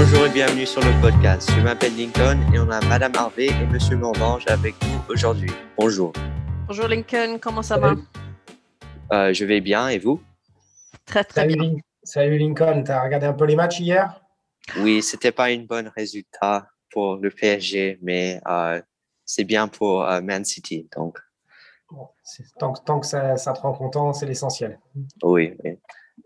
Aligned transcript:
Bonjour 0.00 0.26
et 0.26 0.30
bienvenue 0.30 0.64
sur 0.64 0.80
le 0.80 1.00
podcast. 1.02 1.50
Je 1.56 1.60
m'appelle 1.60 1.96
Lincoln 1.96 2.38
et 2.54 2.58
on 2.60 2.70
a 2.70 2.80
Madame 2.86 3.10
Harvey 3.16 3.46
et 3.46 3.66
Monsieur 3.66 3.96
Morvange 3.96 4.44
avec 4.46 4.74
nous 4.84 5.12
aujourd'hui. 5.12 5.50
Bonjour. 5.76 6.12
Bonjour 6.68 6.86
Lincoln, 6.86 7.38
comment 7.40 7.62
ça 7.62 7.78
va? 7.78 7.94
Euh, 9.12 9.32
je 9.32 9.44
vais 9.44 9.60
bien 9.60 9.88
et 9.88 9.98
vous? 9.98 10.22
Très 11.04 11.24
très 11.24 11.40
Salut, 11.40 11.54
bien. 11.56 11.64
Lin- 11.70 11.78
Salut 12.04 12.38
Lincoln, 12.38 12.84
tu 12.84 12.92
as 12.92 13.02
regardé 13.02 13.26
un 13.26 13.32
peu 13.32 13.44
les 13.44 13.56
matchs 13.56 13.80
hier? 13.80 14.20
Oui, 14.78 15.02
c'était 15.02 15.32
pas 15.32 15.46
un 15.46 15.58
bon 15.68 15.90
résultat 15.96 16.68
pour 16.92 17.16
le 17.16 17.30
PSG, 17.30 17.98
mais 18.00 18.40
euh, 18.46 18.80
c'est 19.24 19.44
bien 19.44 19.66
pour 19.66 20.04
euh, 20.08 20.20
Man 20.20 20.44
City. 20.44 20.88
Donc, 20.96 21.18
Bon, 21.90 22.06
tant 22.84 23.00
que 23.00 23.06
ça, 23.06 23.36
ça 23.38 23.52
te 23.54 23.60
rend 23.60 23.72
content, 23.72 24.12
c'est 24.12 24.26
l'essentiel. 24.26 24.78
oui. 25.24 25.54
oui. 25.64 25.72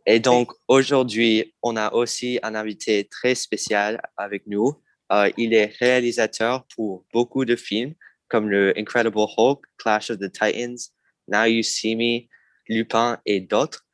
Et 0.07 0.19
donc, 0.19 0.53
aujourd'hui, 0.67 1.55
on 1.63 1.77
a 1.77 1.93
aussi 1.93 2.39
un 2.43 2.55
invité 2.55 3.05
très 3.05 3.35
spécial 3.35 4.01
avec 4.17 4.47
nous. 4.47 4.75
Euh, 5.13 5.31
il 5.37 5.55
est 5.55 5.73
réalisateur 5.79 6.65
pour 6.75 7.05
beaucoup 7.13 7.45
de 7.45 7.55
films 7.55 7.95
comme 8.29 8.49
le 8.49 8.73
Incredible 8.79 9.27
Hulk, 9.37 9.61
Clash 9.77 10.11
of 10.11 10.19
the 10.19 10.33
Titans, 10.33 10.91
Now 11.29 11.45
You 11.45 11.63
See 11.63 11.95
Me, 11.95 12.27
Lupin 12.67 13.19
et 13.27 13.41
d'autres. 13.41 13.85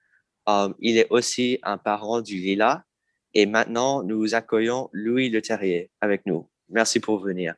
Euh, 0.49 0.73
il 0.79 0.97
est 0.97 1.09
aussi 1.11 1.59
un 1.63 1.77
parent 1.77 2.21
du 2.21 2.37
Lila. 2.37 2.85
Et 3.35 3.47
maintenant, 3.47 4.03
nous 4.03 4.35
accueillons 4.35 4.89
Louis 4.93 5.29
Le 5.29 5.43
Terrier 5.43 5.91
avec 6.01 6.25
nous. 6.25 6.49
Merci 6.71 7.01
pour 7.01 7.19
venir. 7.19 7.55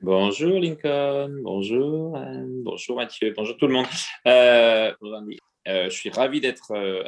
Bonjour 0.00 0.60
Lincoln, 0.60 1.40
bonjour 1.42 2.16
Anne, 2.16 2.62
bonjour 2.62 2.96
Mathieu, 2.96 3.34
bonjour 3.36 3.56
tout 3.56 3.66
le 3.66 3.74
monde. 3.74 3.86
Euh, 4.28 4.94
bonjour 5.00 5.18
Andy. 5.18 5.34
Euh, 5.34 5.47
je 5.66 5.90
suis 5.90 6.10
ravi 6.10 6.40
d'être 6.40 6.72
euh, 6.72 7.02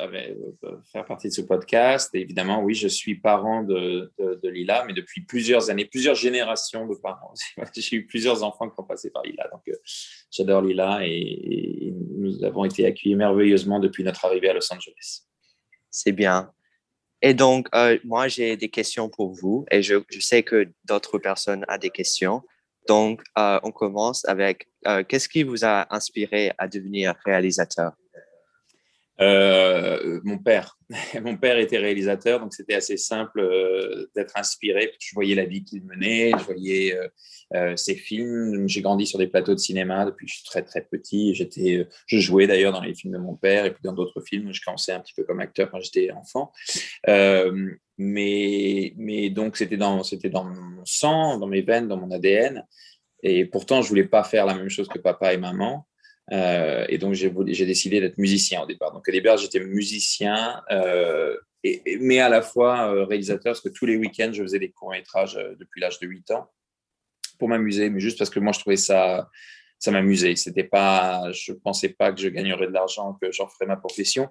euh, 0.64 0.76
faire 0.92 1.04
partie 1.04 1.28
de 1.28 1.32
ce 1.32 1.40
podcast. 1.40 2.10
Évidemment, 2.14 2.62
oui, 2.62 2.74
je 2.74 2.88
suis 2.88 3.14
parent 3.14 3.62
de, 3.62 4.12
Lila, 4.42 4.84
mais 4.86 4.92
depuis 4.92 5.22
plusieurs 5.22 5.70
années, 5.70 5.86
plusieurs 5.86 6.14
générations 6.14 6.86
de 6.86 6.94
parents. 6.94 7.32
J'ai 7.74 7.96
eu 7.96 8.06
plusieurs 8.06 8.42
enfants 8.42 8.68
qui 8.68 8.78
ont 8.78 8.84
passé 8.84 9.10
par 9.10 9.22
Lila, 9.22 9.48
donc 9.52 9.62
euh, 9.68 9.76
j'adore 10.30 10.62
Lila 10.62 11.00
et, 11.02 11.94
nous 12.18 12.44
avons 12.44 12.66
été 12.66 12.84
accueillis 12.84 13.14
merveilleusement 13.14 13.80
depuis 13.80 14.04
notre 14.04 14.26
arrivée 14.26 14.50
à 14.50 14.52
Los 14.52 14.70
Angeles. 14.70 15.22
C'est 15.90 16.12
bien. 16.12 16.52
Et 17.22 17.34
donc, 17.34 17.68
euh, 17.74 17.98
moi, 18.04 18.28
j'ai 18.28 18.56
des 18.56 18.68
questions 18.68 19.08
pour 19.08 19.32
vous 19.32 19.66
et 19.70 19.82
je, 19.82 19.96
sais 20.20 20.42
que 20.42 20.68
d'autres 20.84 21.18
personnes 21.18 21.64
ont 21.68 21.78
des 21.78 21.90
questions. 21.90 22.42
Donc, 22.88 23.22
euh, 23.38 23.60
on 23.62 23.72
commence 23.72 24.24
avec 24.26 24.68
euh, 24.86 25.04
qu'est-ce 25.06 25.28
qui 25.28 25.42
vous 25.42 25.64
a 25.64 25.94
inspiré 25.94 26.52
à 26.56 26.66
devenir 26.66 27.14
réalisateur? 27.24 27.92
Euh, 29.20 30.20
mon 30.24 30.38
père. 30.38 30.78
mon 31.22 31.36
père 31.36 31.58
était 31.58 31.78
réalisateur, 31.78 32.40
donc 32.40 32.54
c'était 32.54 32.74
assez 32.74 32.96
simple 32.96 33.40
euh, 33.40 34.06
d'être 34.14 34.36
inspiré. 34.36 34.92
Je 34.98 35.14
voyais 35.14 35.34
la 35.34 35.44
vie 35.44 35.62
qu'il 35.62 35.84
menait, 35.84 36.32
je 36.38 36.44
voyais 36.44 36.98
euh, 37.54 37.76
ses 37.76 37.94
films. 37.94 38.66
J'ai 38.68 38.80
grandi 38.80 39.06
sur 39.06 39.18
des 39.18 39.26
plateaux 39.26 39.54
de 39.54 39.60
cinéma 39.60 40.06
depuis 40.06 40.26
que 40.26 40.32
je 40.32 40.36
suis 40.38 40.46
très 40.46 40.62
très 40.62 40.82
petit. 40.82 41.34
J'étais, 41.34 41.86
je 42.06 42.18
jouais 42.18 42.46
d'ailleurs 42.46 42.72
dans 42.72 42.80
les 42.80 42.94
films 42.94 43.12
de 43.12 43.18
mon 43.18 43.34
père 43.34 43.66
et 43.66 43.72
puis 43.72 43.82
dans 43.84 43.92
d'autres 43.92 44.22
films. 44.22 44.52
Je 44.54 44.62
commençais 44.64 44.92
un 44.92 45.00
petit 45.00 45.14
peu 45.14 45.24
comme 45.24 45.40
acteur 45.40 45.70
quand 45.70 45.80
j'étais 45.80 46.10
enfant. 46.12 46.52
Mais, 48.02 48.94
mais 48.96 49.28
donc 49.28 49.58
c'était 49.58 49.76
dans, 49.76 50.02
c'était 50.02 50.30
dans 50.30 50.44
mon 50.44 50.82
sang, 50.86 51.36
dans 51.36 51.46
mes 51.46 51.60
veines, 51.60 51.86
dans 51.86 51.98
mon 51.98 52.10
ADN. 52.10 52.64
Et 53.22 53.44
pourtant, 53.44 53.82
je 53.82 53.88
voulais 53.88 54.04
pas 54.04 54.24
faire 54.24 54.46
la 54.46 54.54
même 54.54 54.70
chose 54.70 54.88
que 54.88 54.98
papa 54.98 55.34
et 55.34 55.36
maman. 55.36 55.86
Euh, 56.32 56.84
et 56.88 56.98
donc, 56.98 57.14
j'ai 57.14 57.66
décidé 57.66 58.00
d'être 58.00 58.18
musicien 58.18 58.62
au 58.62 58.66
départ. 58.66 58.92
Donc, 58.92 59.06
au 59.08 59.12
départ, 59.12 59.36
j'étais 59.36 59.60
musicien, 59.60 60.62
euh, 60.70 61.36
mais 62.00 62.20
à 62.20 62.28
la 62.28 62.42
fois 62.42 62.92
euh, 62.92 63.04
réalisateur, 63.04 63.52
parce 63.52 63.60
que 63.60 63.68
tous 63.68 63.86
les 63.86 63.96
week-ends, 63.96 64.30
je 64.32 64.42
faisais 64.42 64.58
des 64.58 64.70
courts-métrages 64.70 65.34
depuis 65.58 65.80
l'âge 65.80 65.98
de 65.98 66.06
8 66.06 66.30
ans 66.32 66.50
pour 67.38 67.48
m'amuser, 67.48 67.90
mais 67.90 68.00
juste 68.00 68.18
parce 68.18 68.30
que 68.30 68.38
moi, 68.38 68.52
je 68.52 68.60
trouvais 68.60 68.76
ça, 68.76 69.28
ça 69.78 69.90
m'amusait. 69.90 70.36
C'était 70.36 70.64
pas, 70.64 71.32
je 71.32 71.52
pensais 71.52 71.88
pas 71.88 72.12
que 72.12 72.20
je 72.20 72.28
gagnerais 72.28 72.66
de 72.66 72.72
l'argent, 72.72 73.16
que 73.20 73.32
j'en 73.32 73.48
ferais 73.48 73.66
ma 73.66 73.76
profession. 73.76 74.28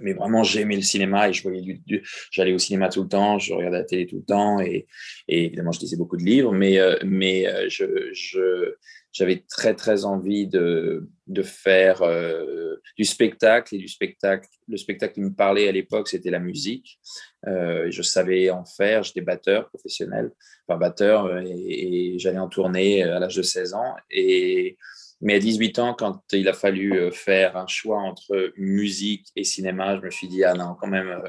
Mais 0.00 0.12
vraiment, 0.14 0.42
j'aimais 0.42 0.76
le 0.76 0.82
cinéma 0.82 1.28
et 1.28 1.32
je 1.32 1.42
voyais 1.42 1.60
du, 1.62 1.74
du- 1.86 2.02
j'allais 2.30 2.52
au 2.52 2.58
cinéma 2.58 2.88
tout 2.88 3.02
le 3.02 3.08
temps, 3.08 3.38
je 3.38 3.52
regardais 3.52 3.78
la 3.78 3.84
télé 3.84 4.06
tout 4.06 4.16
le 4.16 4.24
temps 4.24 4.60
et, 4.60 4.86
et 5.28 5.44
évidemment, 5.46 5.72
je 5.72 5.80
lisais 5.80 5.96
beaucoup 5.96 6.16
de 6.16 6.24
livres, 6.24 6.52
mais, 6.52 6.78
euh, 6.78 6.96
mais 7.04 7.46
euh, 7.46 7.68
je, 7.68 8.74
j'avais 9.12 9.44
très 9.48 9.74
très 9.74 10.04
envie 10.04 10.46
de, 10.46 11.08
de 11.26 11.42
faire 11.42 12.02
euh, 12.02 12.76
du 12.96 13.04
spectacle 13.04 13.74
et 13.74 13.78
du 13.78 13.88
spectacle. 13.88 14.48
Le 14.68 14.76
spectacle 14.76 15.14
qui 15.14 15.20
me 15.20 15.32
parlait 15.34 15.68
à 15.68 15.72
l'époque, 15.72 16.08
c'était 16.08 16.30
la 16.30 16.38
musique. 16.38 16.98
Euh, 17.46 17.88
je 17.90 18.02
savais 18.02 18.50
en 18.50 18.64
faire, 18.64 19.02
j'étais 19.02 19.20
batteur 19.20 19.68
professionnel, 19.68 20.30
enfin 20.66 20.78
batteur, 20.78 21.26
euh, 21.26 21.42
et, 21.44 22.14
et 22.14 22.18
j'allais 22.18 22.38
en 22.38 22.48
tournée 22.48 23.02
à 23.02 23.18
l'âge 23.18 23.36
de 23.36 23.42
16 23.42 23.74
ans. 23.74 23.94
Et, 24.10 24.78
mais 25.22 25.34
à 25.34 25.38
18 25.38 25.78
ans, 25.78 25.94
quand 25.94 26.20
il 26.32 26.48
a 26.48 26.52
fallu 26.52 26.94
euh, 26.94 27.10
faire 27.10 27.56
un 27.56 27.66
choix 27.66 28.00
entre 28.00 28.52
musique 28.56 29.28
et 29.36 29.44
cinéma, 29.44 29.96
je 29.96 30.02
me 30.02 30.10
suis 30.10 30.28
dit, 30.28 30.44
ah 30.44 30.54
non, 30.54 30.76
quand 30.78 30.88
même, 30.88 31.08
euh, 31.08 31.28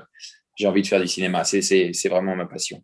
j'ai 0.57 0.67
envie 0.67 0.81
de 0.81 0.87
faire 0.87 1.01
du 1.01 1.07
cinéma. 1.07 1.43
C'est, 1.43 1.91
vraiment 2.09 2.35
ma 2.35 2.45
passion. 2.45 2.81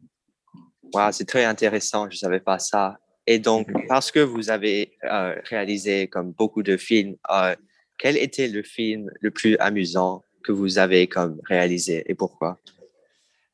Wow, 0.93 1.11
c'est 1.11 1.25
très 1.25 1.45
intéressant, 1.45 2.05
je 2.05 2.15
ne 2.15 2.19
savais 2.19 2.39
pas 2.39 2.59
ça. 2.59 2.97
Et 3.27 3.37
donc, 3.37 3.67
parce 3.87 4.11
que 4.11 4.19
vous 4.19 4.49
avez 4.49 4.97
euh, 5.03 5.35
réalisé 5.43 6.07
comme 6.07 6.31
beaucoup 6.31 6.63
de 6.63 6.77
films, 6.77 7.15
euh, 7.31 7.55
quel 7.97 8.17
était 8.17 8.47
le 8.47 8.63
film 8.63 9.11
le 9.21 9.29
plus 9.29 9.55
amusant 9.59 10.23
que 10.43 10.51
vous 10.51 10.79
avez 10.79 11.07
comme 11.07 11.39
réalisé 11.47 12.03
et 12.07 12.15
pourquoi? 12.15 12.57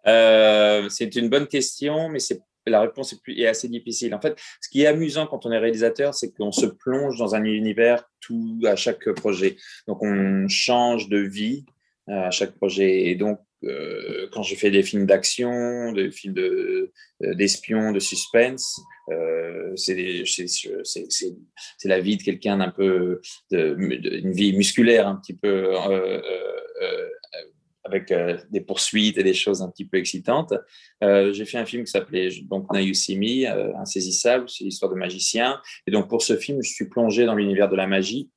Euh, 0.08 0.88
c'est 0.90 1.16
une 1.16 1.30
bonne 1.30 1.48
question, 1.48 2.10
mais 2.10 2.20
c'est 2.20 2.40
la 2.72 2.81
réponse 2.81 3.14
est, 3.14 3.22
plus, 3.22 3.40
est 3.40 3.48
assez 3.48 3.68
difficile. 3.68 4.14
En 4.14 4.22
fait, 4.22 4.38
ce 4.62 4.70
qui 4.70 4.84
est 4.84 4.88
amusant 4.88 5.28
quand 5.28 5.46
on 5.46 5.52
est 5.52 5.58
réalisateur, 5.58 6.14
c'est 6.14 6.31
qu'on 6.31 6.52
se 6.52 6.66
plonge 6.66 7.18
dans 7.18 7.36
un 7.36 7.44
univers 7.44 8.09
tout 8.22 8.59
à 8.66 8.76
chaque 8.76 9.09
projet. 9.12 9.58
Donc, 9.88 10.02
on 10.02 10.48
change 10.48 11.09
de 11.09 11.20
vie 11.20 11.66
euh, 12.09 12.28
à 12.28 12.31
chaque 12.31 12.56
projet. 12.56 13.08
Et 13.08 13.16
donc, 13.16 13.40
euh, 13.64 14.28
quand 14.31 14.44
je 14.44 14.56
fais 14.56 14.72
des 14.72 14.84
films 14.84 15.06
d'action, 15.06 15.92
des 15.92 16.12
films 16.12 16.34
de, 16.34 16.92
d'espions, 17.22 17.92
de 17.92 18.00
suspense, 18.00 18.80
euh, 19.12 19.75
c'est, 19.75 20.24
la 21.84 22.00
vie 22.00 22.18
de 22.18 22.24
quelqu'un 22.24 22.58
d'un 22.58 22.70
peu, 22.70 23.22
de, 23.52 23.75
une 23.78 24.31
vie 24.31 24.56
musculaire 24.56 25.08
un 25.08 25.16
petit 25.16 25.36
peu. 25.36 25.75
Euh, 25.75 26.22
euh, 26.81 27.09
avec 27.85 28.12
euh, 28.12 28.38
des 28.50 28.62
poursuites 28.62 29.18
et 29.18 29.23
des 29.23 29.34
choses 29.34 29.62
un 29.62 29.69
petit 29.69 29.85
peu 29.85 29.97
excitantes. 29.97 30.53
Euh, 31.03 31.31
j'ai 31.31 31.46
fait 31.46 31.57
un 31.57 31.66
film 31.66 31.84
qui 31.84 31.91
s'appelait 31.91 32.29
donc 32.44 32.68
euh, 32.73 33.73
Insaisissable, 33.78 34.50
c'est 34.50 34.63
l'histoire 34.63 34.91
de 34.91 34.97
magicien. 34.97 35.62
Et 35.88 35.91
donc 35.91 36.09
pour 36.09 36.22
ce 36.22 36.35
film, 36.35 36.62
je 36.62 36.69
suis 36.69 36.90
plongé 36.90 37.25
dans 37.25 37.35
l'univers 37.35 37.69
de 37.69 37.75
la 37.75 37.88
magie. 37.88 38.29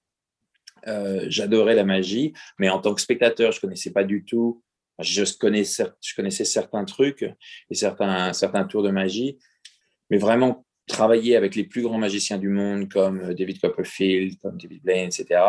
J'adorais 1.26 1.74
la 1.74 1.84
magie, 1.84 2.32
mais 2.58 2.70
en 2.70 2.78
tant 2.78 2.94
que 2.94 3.00
spectateur, 3.02 3.52
je 3.52 3.60
connaissais 3.60 3.92
pas 3.92 4.04
du 4.04 4.24
tout. 4.24 4.62
Je 5.00 5.22
connaissais, 5.36 5.84
je 6.00 6.14
connaissais 6.14 6.46
certains 6.46 6.84
trucs 6.86 7.22
et 7.68 7.74
certains, 7.74 8.32
certains 8.32 8.64
tours 8.64 8.82
de 8.82 8.90
magie, 8.90 9.38
mais 10.08 10.16
vraiment 10.16 10.64
travailler 10.88 11.36
avec 11.36 11.54
les 11.54 11.64
plus 11.64 11.82
grands 11.82 11.98
magiciens 11.98 12.38
du 12.38 12.48
monde 12.48 12.88
comme 12.88 13.34
David 13.34 13.60
Copperfield, 13.60 14.38
comme 14.42 14.58
David 14.58 14.82
Blaine, 14.82 15.06
etc. 15.06 15.40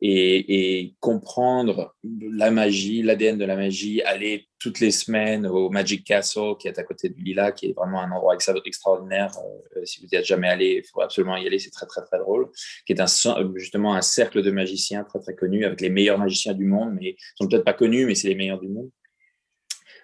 Et, 0.00 0.94
comprendre 1.00 1.94
la 2.02 2.50
magie, 2.50 3.02
l'ADN 3.02 3.38
de 3.38 3.44
la 3.44 3.56
magie, 3.56 4.02
aller 4.02 4.48
toutes 4.58 4.80
les 4.80 4.90
semaines 4.90 5.46
au 5.46 5.70
Magic 5.70 6.04
Castle 6.04 6.56
qui 6.58 6.66
est 6.66 6.78
à 6.78 6.82
côté 6.82 7.08
du 7.08 7.22
Lila, 7.22 7.52
qui 7.52 7.66
est 7.66 7.72
vraiment 7.72 8.00
un 8.00 8.10
endroit 8.10 8.34
extraordinaire. 8.64 9.30
Euh, 9.76 9.84
si 9.84 10.00
vous 10.00 10.08
n'y 10.10 10.18
êtes 10.18 10.24
jamais 10.24 10.48
allé, 10.48 10.82
il 10.84 10.88
faut 10.88 11.00
absolument 11.00 11.36
y 11.36 11.46
aller, 11.46 11.58
c'est 11.58 11.70
très 11.70 11.86
très 11.86 12.02
très 12.02 12.18
drôle. 12.18 12.50
Qui 12.86 12.94
est 12.94 13.00
un, 13.00 13.06
justement 13.54 13.94
un 13.94 14.02
cercle 14.02 14.42
de 14.42 14.50
magiciens 14.50 15.04
très 15.04 15.20
très 15.20 15.36
connu 15.36 15.64
avec 15.64 15.80
les 15.80 15.90
meilleurs 15.90 16.18
magiciens 16.18 16.54
du 16.54 16.64
monde, 16.64 16.94
mais 16.94 17.10
ils 17.10 17.16
sont 17.36 17.46
peut-être 17.46 17.64
pas 17.64 17.74
connus, 17.74 18.06
mais 18.06 18.14
c'est 18.14 18.28
les 18.28 18.34
meilleurs 18.34 18.60
du 18.60 18.68
monde 18.68 18.90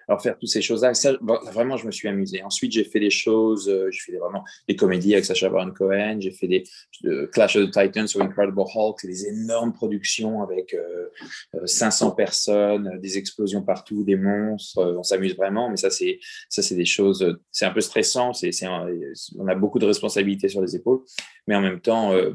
alors 0.07 0.21
faire 0.21 0.37
toutes 0.37 0.49
ces 0.49 0.61
choses-là, 0.61 0.93
vraiment, 1.51 1.77
je 1.77 1.85
me 1.85 1.91
suis 1.91 2.07
amusé. 2.07 2.43
Ensuite, 2.43 2.71
j'ai 2.71 2.83
fait 2.83 2.99
des 2.99 3.09
choses, 3.09 3.69
euh, 3.69 3.89
j'ai 3.91 3.99
fait 3.99 4.11
des, 4.11 4.17
vraiment 4.17 4.43
des 4.67 4.75
comédies 4.75 5.13
avec 5.13 5.25
Sacha 5.25 5.49
Baron 5.49 5.71
Cohen, 5.71 6.17
j'ai 6.19 6.31
fait 6.31 6.47
des 6.47 6.63
euh, 7.05 7.27
Clash 7.27 7.55
of 7.55 7.69
the 7.69 7.73
Titans 7.73 8.07
ou 8.15 8.21
Incredible 8.21 8.59
Hulk, 8.59 9.05
des 9.05 9.27
énormes 9.27 9.73
productions 9.73 10.41
avec 10.41 10.73
euh, 10.73 11.65
500 11.65 12.11
personnes, 12.11 12.99
des 13.01 13.17
explosions 13.17 13.61
partout, 13.61 14.03
des 14.03 14.15
monstres, 14.15 14.95
on 14.97 15.03
s'amuse 15.03 15.35
vraiment, 15.35 15.69
mais 15.69 15.77
ça, 15.77 15.89
c'est 15.89 16.19
ça, 16.49 16.61
c'est 16.61 16.75
des 16.75 16.85
choses, 16.85 17.37
c'est 17.51 17.65
un 17.65 17.71
peu 17.71 17.81
stressant, 17.81 18.33
c'est, 18.33 18.51
on 19.37 19.47
a 19.47 19.55
beaucoup 19.55 19.79
de 19.79 19.85
responsabilités 19.85 20.49
sur 20.49 20.61
les 20.61 20.75
épaules, 20.75 21.01
mais 21.47 21.55
en 21.55 21.61
même 21.61 21.79
temps, 21.79 22.13
euh, 22.13 22.33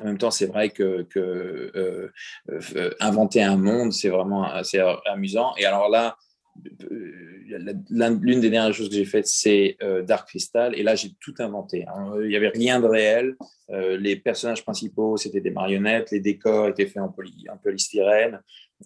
en 0.00 0.04
même 0.04 0.18
temps, 0.18 0.30
c'est 0.30 0.46
vrai 0.46 0.70
que, 0.70 1.06
euh, 1.16 2.10
euh, 2.50 2.90
inventer 3.00 3.42
un 3.42 3.56
monde, 3.56 3.92
c'est 3.92 4.08
vraiment 4.08 4.62
c'est 4.62 4.80
amusant. 5.06 5.54
Et 5.56 5.64
alors 5.64 5.88
là, 5.88 6.16
l'une 6.60 8.40
des 8.40 8.50
dernières 8.50 8.74
choses 8.74 8.88
que 8.88 8.94
j'ai 8.94 9.04
faites, 9.04 9.26
c'est 9.26 9.76
euh, 9.82 10.02
Dark 10.02 10.28
Crystal. 10.28 10.74
Et 10.76 10.82
là, 10.82 10.94
j'ai 10.94 11.10
tout 11.20 11.34
inventé. 11.38 11.84
Hein. 11.88 12.14
Il 12.22 12.28
n'y 12.28 12.36
avait 12.36 12.48
rien 12.48 12.80
de 12.80 12.86
réel. 12.86 13.36
Euh, 13.70 13.96
les 13.96 14.16
personnages 14.16 14.62
principaux, 14.62 15.16
c'était 15.16 15.40
des 15.40 15.50
marionnettes. 15.50 16.10
Les 16.10 16.20
décors 16.20 16.68
étaient 16.68 16.86
faits 16.86 17.02
en, 17.02 17.08
poly, 17.08 17.46
en 17.50 17.56
polystyrène. 17.56 18.40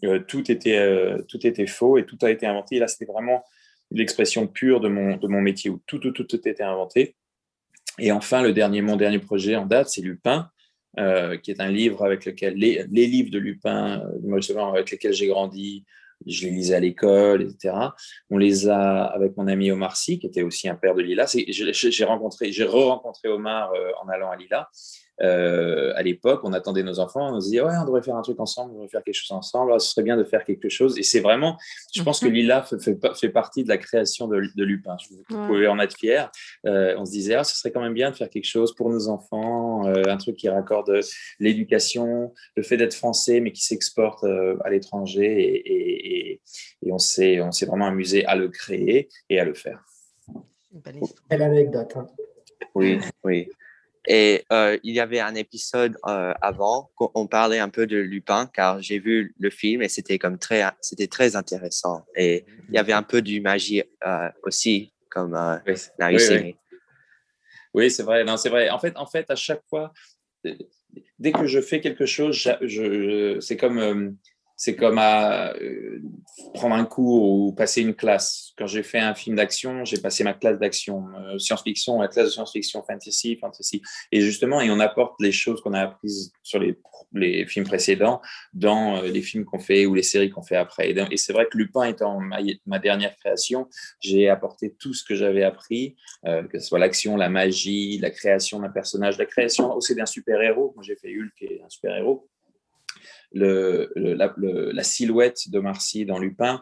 Euh, 0.05 0.21
tout, 0.21 0.51
était, 0.51 1.67
faux 1.67 1.99
et 1.99 2.07
tout 2.07 2.19
a 2.23 2.31
été 2.31 2.47
inventé. 2.47 2.77
Et 2.77 2.79
là, 2.79 2.89
c'était 2.89 3.11
vraiment 3.11 3.45
l'expression 3.91 4.47
pure 4.47 4.81
de 4.81 4.89
mon, 4.89 5.41
métier 5.41 5.71
où 5.71 5.81
tout, 5.87 5.99
tout, 5.99 6.13
tout, 6.13 6.35
était 6.35 6.63
inventé. 6.63 7.15
Et 7.99 8.11
enfin, 8.11 8.43
le 8.43 8.53
dernier, 8.53 8.81
mon 8.81 8.97
dernier 8.97 9.19
projet 9.19 9.55
en 9.57 9.67
date, 9.67 9.89
c'est 9.91 10.01
Lupin, 10.01 10.51
euh, 10.99 11.37
qui 11.37 11.51
est 11.51 11.61
un 11.61 11.71
livre 11.71 12.05
avec 12.05 12.25
lequel 12.25 12.55
les, 12.55 12.85
les 12.91 13.07
livres 13.07 13.31
de 13.31 13.39
Lupin, 13.39 14.01
euh, 14.25 14.73
avec 14.73 14.91
lesquels 14.91 15.13
j'ai 15.13 15.27
grandi, 15.27 15.85
je 16.27 16.47
les 16.47 16.51
lisais 16.51 16.75
à 16.75 16.81
l'école, 16.81 17.43
etc. 17.43 17.75
On 18.31 18.39
les 18.39 18.69
a 18.69 19.05
avec 19.05 19.37
mon 19.37 19.47
ami 19.47 19.71
Omar 19.71 19.97
Sy, 19.97 20.19
qui 20.19 20.27
était 20.27 20.43
aussi 20.43 20.69
un 20.69 20.75
père 20.75 20.95
de 20.95 21.03
Lila. 21.03 21.27
J'ai 21.27 22.05
rencontré, 22.05 22.53
j'ai 22.53 22.65
re-rencontré 22.65 23.29
Omar 23.29 23.73
euh, 23.73 23.91
en 24.03 24.09
allant 24.09 24.31
à 24.31 24.37
Lila. 24.37 24.69
Euh, 25.23 25.93
à 25.95 26.03
l'époque, 26.03 26.41
on 26.45 26.53
attendait 26.53 26.83
nos 26.83 26.99
enfants, 26.99 27.35
on 27.35 27.41
se 27.41 27.47
disait 27.47 27.63
ouais, 27.63 27.75
on 27.81 27.85
devrait 27.85 28.03
faire 28.03 28.17
un 28.17 28.23
truc 28.23 28.41
ensemble, 28.41 28.73
on 28.73 28.75
devrait 28.75 28.89
faire 28.89 29.05
quelque 29.05 29.15
chose 29.15 29.33
ensemble. 29.33 29.81
ce 29.81 29.91
serait 29.91 30.03
bien 30.03 30.17
de 30.17 30.25
faire 30.25 30.45
quelque 30.45 30.69
chose. 30.69 30.99
Et 30.99 31.03
c'est 31.03 31.21
vraiment, 31.21 31.57
je 31.95 32.03
pense 32.03 32.21
que. 32.21 32.33
Lila 32.33 32.63
fait, 32.63 32.99
fait, 33.15 33.29
partie 33.29 33.63
de 33.63 33.69
la 33.69 33.77
création 33.77 34.27
de, 34.27 34.37
Lupin. 34.57 34.97
Vous 35.29 35.47
pouvez 35.47 35.69
en 35.69 35.79
être 35.79 35.97
fier. 35.97 36.31
Euh, 36.67 36.95
on 36.97 37.05
se 37.05 37.11
disait 37.11 37.35
ah, 37.35 37.45
ce 37.45 37.57
serait 37.59 37.71
quand 37.71 37.83
même 37.83 37.93
bien 37.93 38.11
de 38.11 38.17
faire 38.17 38.31
quelque 38.31 38.47
chose 38.47 38.75
pour 38.75 38.89
nos 38.89 39.09
enfants, 39.09 39.87
euh, 39.87 40.03
un 40.07 40.17
truc 40.17 40.37
qui 40.37 40.49
raccorde 40.49 41.01
l'éducation, 41.39 42.33
le 42.57 42.63
fait 42.63 42.79
d'être 42.79 42.95
français 42.95 43.41
mais 43.41 43.53
qui 43.53 43.63
s'exporte 43.63 44.25
à 44.25 44.71
l'étranger. 44.71 45.63
Et, 45.67 46.41
et 46.83 46.93
on 46.93 46.99
s'est 46.99 47.39
vraiment 47.67 47.87
amusé 47.87 48.25
à 48.25 48.35
le 48.35 48.49
créer 48.49 49.09
et 49.29 49.39
à 49.39 49.45
le 49.45 49.55
faire. 49.55 49.85
Quelle 51.29 51.43
anecdote. 51.43 51.93
Hein. 51.97 52.07
Oui, 52.75 52.99
oui. 53.25 53.49
Et 54.09 54.45
euh, 54.53 54.79
il 54.83 54.95
y 54.95 55.01
avait 55.01 55.21
un 55.21 55.35
épisode 55.35 55.97
euh, 56.09 56.35
avant 56.41 56.91
où 56.99 57.11
on 57.15 57.27
parlait 57.27 57.61
un 57.61 57.69
peu 57.69 57.87
de 57.87 57.99
Lupin, 57.99 58.51
car 58.53 58.83
j'ai 58.83 58.99
vu 58.99 59.35
le 59.39 59.51
film 59.51 59.83
et 59.83 59.89
c'était 59.89 60.19
comme 60.19 60.39
très, 60.39 60.65
c'était 60.81 61.07
très 61.07 61.37
intéressant. 61.37 62.05
Et 62.17 62.45
il 62.69 62.75
y 62.75 62.79
avait 62.79 62.93
un 62.93 63.05
peu 63.05 63.23
du 63.23 63.41
magie 63.41 63.83
euh, 64.05 64.29
aussi, 64.43 64.93
comme 65.09 65.33
oui, 65.67 65.75
la 65.99 66.09
oui, 66.09 66.57
oui. 67.75 67.91
c'est 67.91 68.03
vrai. 68.03 68.25
Non, 68.25 68.37
c'est 68.37 68.49
vrai. 68.49 68.71
En 68.71 68.81
fait, 68.81 68.97
en 68.97 69.07
fait, 69.07 69.31
à 69.31 69.37
chaque 69.37 69.63
fois, 69.71 69.93
dès 71.19 71.33
que 71.33 71.47
je 71.47 71.61
fais 71.61 71.81
quelque 71.81 72.07
chose, 72.07 72.51
c'est 73.41 73.57
comme 73.57 74.17
c'est 74.63 74.77
comme 74.77 74.99
à 74.99 75.55
euh, 75.57 76.01
prendre 76.55 76.77
un 76.77 76.85
cours 76.85 77.25
ou 77.25 77.53
passer 77.53 77.83
une 77.83 77.97
classe. 77.97 78.53
Quand 78.57 78.69
j'ai 78.69 78.85
fait 78.85 79.01
un 79.01 79.13
film 79.13 79.35
d'action, 79.35 79.85
j'ai 79.85 79.99
passé 79.99 80.23
ma 80.23 80.35
classe 80.35 80.61
d'action, 80.61 81.05
euh, 81.19 81.37
science-fiction, 81.37 82.01
la 82.01 82.07
classe 82.07 82.27
de 82.27 82.31
science-fiction, 82.31 82.85
fantasy, 82.85 83.37
fantasy. 83.41 83.83
Et 84.13 84.21
justement, 84.21 84.61
et 84.61 84.71
on 84.71 84.79
apporte 84.79 85.21
les 85.21 85.33
choses 85.33 85.61
qu'on 85.63 85.73
a 85.73 85.81
apprises 85.81 86.33
sur 86.45 86.61
les, 86.61 86.79
films 87.47 87.67
précédents 87.67 88.23
dans 88.53 88.99
euh, 88.99 89.09
les 89.09 89.21
films 89.21 89.45
qu'on 89.45 89.59
fait 89.59 89.85
ou 89.85 89.95
les 89.95 90.05
séries 90.05 90.31
qu'on 90.31 90.45
fait 90.45 90.55
après. 90.55 90.93
Et, 90.93 91.17
c'est 91.17 91.33
vrai 91.33 91.49
que 91.51 91.59
Lupin 91.59 91.83
étant 91.83 92.21
ma, 92.21 92.39
ma 92.65 92.79
dernière 92.79 93.17
création, 93.17 93.69
j'ai 93.99 94.29
apporté 94.29 94.77
tout 94.79 94.95
ce 94.95 95.03
que 95.03 95.17
j'avais 95.17 95.43
appris, 95.43 95.97
que 96.25 96.61
ce 96.61 96.67
soit 96.69 96.79
l'action, 96.79 97.17
la 97.17 97.29
magie, 97.29 97.99
la 97.99 98.11
création 98.11 98.61
d'un 98.61 98.71
personnage, 98.71 99.19
la 99.19 99.27
création 99.27 99.75
aussi 99.75 99.97
d'un 99.97 100.07
super-héros. 100.07 100.73
Moi, 100.77 100.85
j'ai 100.87 100.95
fait 100.95 101.09
Hulk 101.09 101.35
et 101.41 101.63
un 101.65 101.69
super-héros 101.69 102.29
la, 103.35 104.83
silhouette 104.83 105.51
de 105.51 105.59
Marcy 105.59 106.05
dans 106.05 106.19
Lupin, 106.19 106.61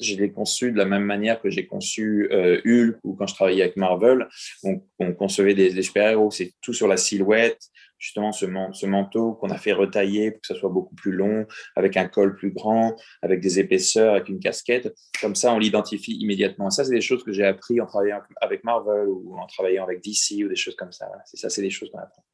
je 0.00 0.16
l'ai 0.16 0.32
conçu 0.32 0.72
de 0.72 0.78
la 0.78 0.84
même 0.84 1.04
manière 1.04 1.40
que 1.40 1.50
j'ai 1.50 1.66
conçu 1.66 2.28
euh, 2.32 2.60
Hulk 2.64 2.98
ou 3.04 3.14
quand 3.14 3.26
je 3.26 3.34
travaillais 3.34 3.62
avec 3.62 3.76
Marvel. 3.76 4.28
On, 4.64 5.12
concevait 5.14 5.54
des, 5.54 5.82
super-héros, 5.82 6.30
c'est 6.30 6.52
tout 6.60 6.72
sur 6.72 6.88
la 6.88 6.96
silhouette, 6.96 7.60
justement 7.98 8.32
ce, 8.32 8.46
ce 8.72 8.86
manteau 8.86 9.34
qu'on 9.34 9.50
a 9.50 9.58
fait 9.58 9.72
retailler 9.72 10.30
pour 10.32 10.40
que 10.40 10.46
ça 10.46 10.54
soit 10.54 10.68
beaucoup 10.68 10.94
plus 10.94 11.12
long, 11.12 11.46
avec 11.76 11.96
un 11.96 12.06
col 12.06 12.36
plus 12.36 12.52
grand, 12.52 12.94
avec 13.22 13.40
des 13.40 13.58
épaisseurs, 13.58 14.14
avec 14.14 14.28
une 14.28 14.40
casquette. 14.40 14.94
Comme 15.20 15.34
ça, 15.34 15.52
on 15.52 15.58
l'identifie 15.58 16.12
immédiatement. 16.12 16.70
Ça, 16.70 16.84
c'est 16.84 16.94
des 16.94 17.00
choses 17.00 17.24
que 17.24 17.32
j'ai 17.32 17.44
appris 17.44 17.80
en 17.80 17.86
travaillant 17.86 18.20
avec 18.40 18.64
Marvel 18.64 19.08
ou 19.08 19.36
en 19.36 19.46
travaillant 19.46 19.84
avec 19.84 20.02
DC 20.02 20.44
ou 20.44 20.48
des 20.48 20.56
choses 20.56 20.76
comme 20.76 20.92
ça. 20.92 21.10
C'est 21.26 21.38
ça, 21.38 21.50
c'est 21.50 21.62
des 21.62 21.70
choses 21.70 21.90
qu'on 21.90 21.98
apprend. 21.98 22.24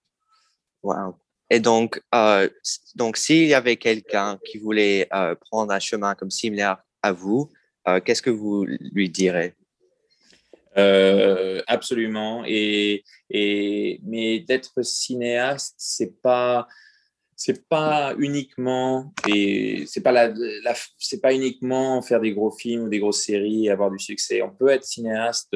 Wow. 0.83 1.24
Et 1.51 1.61
donc, 1.61 2.01
euh, 2.15 2.49
donc 2.95 3.17
s'il 3.17 3.47
y 3.47 3.55
avait 3.55 3.77
quelqu'un 3.77 4.39
qui 4.45 4.59
voulait 4.59 5.09
euh, 5.13 5.35
prendre 5.35 5.73
un 5.73 5.79
chemin 5.79 6.15
comme 6.15 6.31
similaire 6.31 6.79
à 7.03 7.13
vous, 7.13 7.51
euh, 7.87 8.01
qu'est-ce 8.01 8.23
que 8.23 8.31
vous 8.31 8.65
lui 8.65 9.11
direz? 9.11 9.55
Absolument. 11.67 12.43
Et, 12.47 13.05
et 13.31 14.01
mais 14.03 14.41
d'être 14.41 14.83
cinéaste, 14.83 15.75
c'est 15.79 16.21
pas 16.21 16.67
c'est 17.37 17.69
pas 17.69 18.15
uniquement 18.19 19.13
et 19.29 19.85
c'est 19.87 20.01
pas 20.01 20.13
la, 20.13 20.33
c'est 20.99 21.21
pas 21.21 21.35
uniquement 21.35 22.01
faire 22.01 22.21
des 22.21 22.33
gros 22.33 22.51
films 22.51 22.85
ou 22.85 22.89
des 22.89 23.01
grosses 23.01 23.23
séries 23.25 23.67
et 23.67 23.71
avoir 23.71 23.91
du 23.91 23.99
succès. 23.99 24.41
On 24.43 24.51
peut 24.51 24.69
être 24.69 24.85
cinéaste 24.85 25.55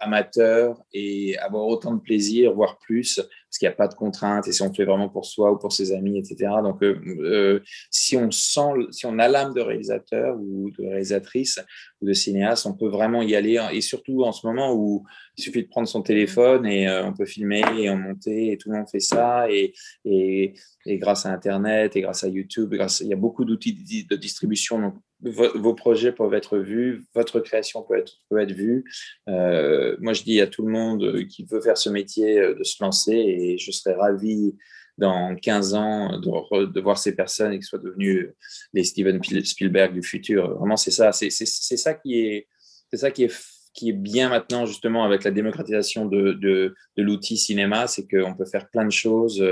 amateur 0.00 0.82
et 0.92 1.38
avoir 1.38 1.66
autant 1.66 1.94
de 1.94 2.00
plaisir, 2.00 2.52
voire 2.52 2.78
plus, 2.78 3.20
parce 3.52 3.58
qu'il 3.58 3.68
n'y 3.68 3.74
a 3.74 3.76
pas 3.76 3.88
de 3.88 3.92
contraintes 3.92 4.48
et 4.48 4.52
si 4.52 4.62
on 4.62 4.72
fait 4.72 4.86
vraiment 4.86 5.10
pour 5.10 5.26
soi 5.26 5.52
ou 5.52 5.58
pour 5.58 5.74
ses 5.74 5.92
amis, 5.92 6.16
etc. 6.16 6.50
Donc, 6.62 6.82
euh, 6.82 6.98
euh, 7.18 7.60
si 7.90 8.16
on 8.16 8.30
sent, 8.30 8.86
si 8.92 9.04
on 9.04 9.18
a 9.18 9.28
l'âme 9.28 9.52
de 9.52 9.60
réalisateur 9.60 10.38
ou 10.40 10.70
de 10.70 10.82
réalisatrice 10.82 11.60
ou 12.00 12.06
de 12.06 12.14
cinéaste, 12.14 12.64
on 12.64 12.72
peut 12.72 12.88
vraiment 12.88 13.20
y 13.20 13.34
aller. 13.36 13.62
Et 13.74 13.82
surtout 13.82 14.22
en 14.22 14.32
ce 14.32 14.46
moment 14.46 14.72
où 14.72 15.04
il 15.36 15.44
suffit 15.44 15.64
de 15.64 15.68
prendre 15.68 15.86
son 15.86 16.00
téléphone 16.00 16.64
et 16.64 16.88
euh, 16.88 17.04
on 17.04 17.12
peut 17.12 17.26
filmer 17.26 17.62
et 17.76 17.90
en 17.90 17.98
monter 17.98 18.52
et 18.52 18.56
tout 18.56 18.70
le 18.70 18.78
monde 18.78 18.88
fait 18.90 19.00
ça. 19.00 19.50
Et, 19.50 19.74
et, 20.06 20.54
et 20.86 20.96
grâce 20.96 21.26
à 21.26 21.30
Internet 21.30 21.94
et 21.94 22.00
grâce 22.00 22.24
à 22.24 22.28
YouTube, 22.28 22.74
il 23.02 23.06
y 23.06 23.12
a 23.12 23.16
beaucoup 23.16 23.44
d'outils 23.44 24.06
de 24.08 24.16
distribution. 24.16 24.94
Vos 25.22 25.74
projets 25.74 26.12
peuvent 26.12 26.34
être 26.34 26.58
vus, 26.58 27.04
votre 27.14 27.40
création 27.40 27.82
peut 27.82 27.96
être, 27.96 28.14
peut 28.28 28.40
être 28.40 28.52
vue. 28.52 28.84
Euh, 29.28 29.96
moi, 30.00 30.12
je 30.12 30.22
dis 30.22 30.40
à 30.40 30.46
tout 30.46 30.64
le 30.64 30.72
monde 30.72 31.24
qui 31.26 31.44
veut 31.44 31.60
faire 31.60 31.78
ce 31.78 31.88
métier 31.88 32.38
euh, 32.38 32.54
de 32.54 32.64
se 32.64 32.82
lancer 32.82 33.12
et 33.12 33.58
je 33.58 33.70
serais 33.70 33.94
ravi 33.94 34.56
dans 34.98 35.34
15 35.36 35.74
ans 35.74 36.18
de, 36.18 36.66
de 36.66 36.80
voir 36.80 36.98
ces 36.98 37.14
personnes 37.14 37.52
et 37.52 37.56
qu'ils 37.56 37.66
soient 37.66 37.78
devenus 37.78 38.30
les 38.72 38.84
Steven 38.84 39.22
Spielberg 39.22 39.94
du 39.94 40.02
futur. 40.02 40.58
Vraiment, 40.58 40.76
c'est 40.76 40.90
ça. 40.90 41.12
C'est 41.12 41.30
ça 41.30 41.94
qui 41.94 42.20
est, 42.20 42.48
c'est 42.90 42.98
ça 42.98 43.10
qui 43.10 43.24
est 43.24 43.32
qui 43.74 43.88
est 43.88 43.94
bien 43.94 44.28
maintenant 44.28 44.66
justement 44.66 45.02
avec 45.02 45.24
la 45.24 45.30
démocratisation 45.30 46.04
de, 46.04 46.32
de, 46.32 46.74
de 46.98 47.02
l'outil 47.02 47.38
cinéma, 47.38 47.86
c'est 47.86 48.06
qu'on 48.06 48.34
peut 48.34 48.44
faire 48.44 48.68
plein 48.68 48.84
de 48.84 48.92
choses 48.92 49.42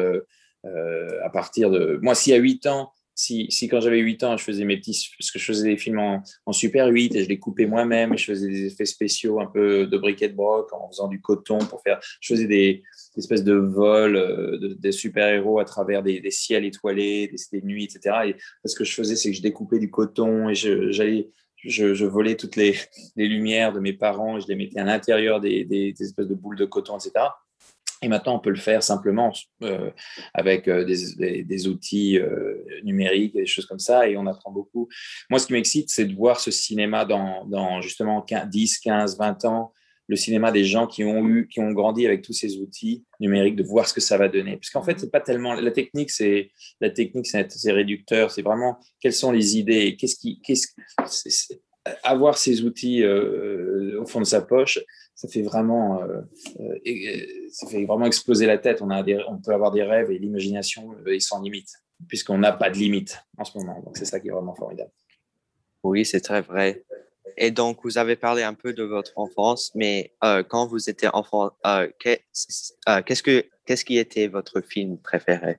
euh, 0.66 1.18
à 1.24 1.30
partir 1.30 1.70
de... 1.70 1.98
Moi, 2.02 2.14
si 2.14 2.34
à 2.34 2.36
8 2.36 2.66
ans, 2.66 2.92
si, 3.20 3.68
quand 3.68 3.80
j'avais 3.80 3.98
8 3.98 4.24
ans, 4.24 4.36
je 4.36 4.44
faisais 4.44 4.64
mes 4.64 4.78
petits, 4.78 5.10
parce 5.18 5.30
que 5.30 5.38
je 5.38 5.44
faisais 5.44 5.68
des 5.68 5.76
films 5.76 5.98
en, 5.98 6.52
Super 6.52 6.88
8 6.88 7.14
et 7.14 7.24
je 7.24 7.28
les 7.28 7.38
coupais 7.38 7.66
moi-même 7.66 8.14
et 8.14 8.16
je 8.16 8.24
faisais 8.24 8.48
des 8.48 8.66
effets 8.66 8.86
spéciaux 8.86 9.40
un 9.40 9.46
peu 9.46 9.86
de 9.86 9.98
briquet 9.98 10.28
de 10.28 10.34
broc 10.34 10.72
en 10.72 10.88
faisant 10.88 11.08
du 11.08 11.20
coton 11.20 11.58
pour 11.58 11.82
faire, 11.82 12.00
je 12.20 12.34
faisais 12.34 12.46
des, 12.46 12.82
espèces 13.16 13.44
de 13.44 13.54
vols 13.54 14.16
euh, 14.16 14.74
des 14.78 14.92
super-héros 14.92 15.58
à 15.58 15.64
travers 15.64 16.02
des, 16.02 16.22
ciels 16.30 16.64
étoilés, 16.64 17.30
des, 17.52 17.62
nuits, 17.62 17.84
etc. 17.84 18.16
Et 18.64 18.68
ce 18.68 18.74
que 18.74 18.84
je 18.84 18.94
faisais, 18.94 19.16
c'est 19.16 19.30
que 19.30 19.36
je 19.36 19.42
découpais 19.42 19.78
du 19.78 19.90
coton 19.90 20.48
et 20.48 20.54
j'allais, 20.54 21.30
je, 21.62 22.04
volais 22.04 22.36
toutes 22.36 22.56
les, 22.56 22.74
lumières 23.16 23.72
de 23.72 23.80
mes 23.80 23.92
parents 23.92 24.38
et 24.38 24.40
je 24.40 24.48
les 24.48 24.56
mettais 24.56 24.80
à 24.80 24.84
l'intérieur 24.84 25.40
des, 25.40 25.94
espèces 26.00 26.26
de 26.26 26.34
boules 26.34 26.56
de 26.56 26.64
coton, 26.64 26.96
etc. 26.96 27.12
Et 28.02 28.08
maintenant, 28.08 28.36
on 28.36 28.38
peut 28.38 28.50
le 28.50 28.56
faire 28.56 28.82
simplement 28.82 29.32
euh, 29.62 29.90
avec 30.32 30.68
euh, 30.68 30.84
des, 30.84 31.42
des, 31.44 31.68
outils 31.68 32.18
euh, 32.18 32.64
numériques 32.82 33.34
des 33.34 33.44
choses 33.46 33.66
comme 33.66 33.78
ça, 33.78 34.08
et 34.08 34.16
on 34.16 34.26
apprend 34.26 34.50
beaucoup. 34.50 34.88
Moi, 35.28 35.38
ce 35.38 35.46
qui 35.46 35.52
m'excite, 35.52 35.90
c'est 35.90 36.06
de 36.06 36.14
voir 36.14 36.40
ce 36.40 36.50
cinéma 36.50 37.04
dans, 37.04 37.44
dans, 37.44 37.82
justement 37.82 38.24
10, 38.24 38.78
15, 38.78 39.18
20 39.18 39.44
ans, 39.44 39.72
le 40.08 40.16
cinéma 40.16 40.50
des 40.50 40.64
gens 40.64 40.86
qui 40.86 41.04
ont 41.04 41.28
eu, 41.28 41.46
qui 41.46 41.60
ont 41.60 41.70
grandi 41.72 42.06
avec 42.06 42.22
tous 42.22 42.32
ces 42.32 42.56
outils 42.56 43.04
numériques, 43.20 43.54
de 43.54 43.62
voir 43.62 43.86
ce 43.86 43.94
que 43.94 44.00
ça 44.00 44.16
va 44.16 44.28
donner. 44.28 44.56
Parce 44.56 44.70
qu'en 44.70 44.82
fait, 44.82 44.98
c'est 44.98 45.12
pas 45.12 45.20
tellement 45.20 45.54
la 45.54 45.70
technique, 45.70 46.10
c'est 46.10 46.50
la 46.80 46.90
technique, 46.90 47.26
c'est 47.26 47.72
réducteur. 47.72 48.30
C'est 48.30 48.42
vraiment 48.42 48.78
quelles 48.98 49.12
sont 49.12 49.30
les 49.30 49.56
idées, 49.58 49.96
qu'est-ce 49.96 50.16
qui, 50.16 50.40
qu'est-ce, 50.40 50.68
avoir 52.02 52.38
ces 52.38 52.62
outils 52.62 53.04
au 53.04 54.06
fond 54.06 54.20
de 54.20 54.26
sa 54.26 54.42
poche, 54.42 54.78
ça 55.20 55.28
fait 55.28 55.42
vraiment, 55.42 56.02
euh, 56.02 56.22
euh, 56.86 57.26
ça 57.50 57.66
fait 57.66 57.84
vraiment 57.84 58.06
exploser 58.06 58.46
la 58.46 58.56
tête. 58.56 58.80
On, 58.80 58.88
a 58.88 59.04
on 59.28 59.36
peut 59.36 59.52
avoir 59.52 59.70
des 59.70 59.82
rêves 59.82 60.10
et 60.10 60.18
l'imagination 60.18 60.96
est 61.06 61.16
euh, 61.16 61.20
sans 61.20 61.42
limite, 61.42 61.68
puisqu'on 62.08 62.38
n'a 62.38 62.52
pas 62.52 62.70
de 62.70 62.78
limite 62.78 63.22
en 63.36 63.44
ce 63.44 63.58
moment. 63.58 63.82
Donc, 63.82 63.98
c'est 63.98 64.06
ça 64.06 64.18
qui 64.18 64.28
est 64.28 64.30
vraiment 64.30 64.54
formidable. 64.54 64.90
Oui, 65.82 66.06
c'est 66.06 66.22
très 66.22 66.40
vrai. 66.40 66.86
Et 67.36 67.50
donc, 67.50 67.80
vous 67.84 67.98
avez 67.98 68.16
parlé 68.16 68.42
un 68.42 68.54
peu 68.54 68.72
de 68.72 68.82
votre 68.82 69.12
enfance, 69.16 69.72
mais 69.74 70.14
quand 70.48 70.66
vous 70.66 70.88
étiez 70.88 71.08
enfant, 71.12 71.50
qu'est-ce, 71.98 73.22
que, 73.22 73.44
qu'est-ce 73.66 73.84
qui 73.84 73.98
était 73.98 74.26
votre 74.26 74.62
film 74.62 74.98
préféré? 74.98 75.58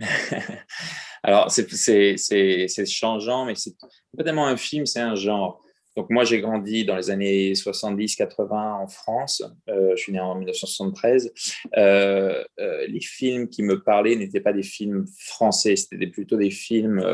Alors, 1.22 1.50
c'est, 1.50 2.86
changeant, 2.86 3.44
mais 3.44 3.54
c'est 3.54 3.74
pas 4.16 4.24
tellement 4.24 4.46
un 4.46 4.56
film, 4.56 4.86
c'est 4.86 5.00
un 5.00 5.14
genre. 5.14 5.62
Donc 5.96 6.10
moi, 6.10 6.22
j'ai 6.22 6.40
grandi 6.40 6.84
dans 6.84 6.94
les 6.94 7.10
années 7.10 7.54
70-80 7.54 8.82
en 8.82 8.86
France. 8.86 9.42
Euh, 9.68 9.96
je 9.96 10.02
suis 10.02 10.12
né 10.12 10.20
en 10.20 10.36
1973. 10.36 11.32
Euh, 11.76 12.44
euh, 12.60 12.86
les 12.86 13.00
films 13.00 13.48
qui 13.48 13.64
me 13.64 13.82
parlaient 13.82 14.14
n'étaient 14.14 14.40
pas 14.40 14.52
des 14.52 14.62
films 14.62 15.06
français, 15.18 15.74
c'était 15.74 16.06
plutôt 16.06 16.36
des 16.36 16.50
films 16.50 17.04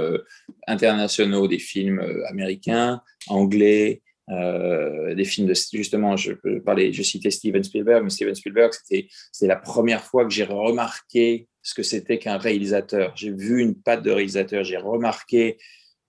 internationaux, 0.66 1.48
des 1.48 1.58
films 1.58 2.00
américains, 2.28 3.00
anglais, 3.28 4.02
euh, 4.30 5.14
des 5.14 5.24
films 5.24 5.48
de 5.48 5.54
justement, 5.54 6.16
je 6.16 6.32
parler, 6.60 6.92
je 6.92 7.02
citais 7.02 7.30
Steven 7.30 7.62
Spielberg, 7.62 8.04
mais 8.04 8.10
Steven 8.10 8.34
Spielberg, 8.34 8.72
c'était 8.72 9.08
la 9.42 9.56
première 9.56 10.02
fois 10.02 10.24
que 10.24 10.30
j'ai 10.30 10.44
remarqué 10.44 11.48
ce 11.62 11.74
que 11.74 11.82
c'était 11.82 12.18
qu'un 12.18 12.38
réalisateur. 12.38 13.12
J'ai 13.16 13.32
vu 13.32 13.60
une 13.60 13.74
patte 13.74 14.02
de 14.02 14.10
réalisateur, 14.10 14.64
j'ai 14.64 14.76
remarqué 14.76 15.58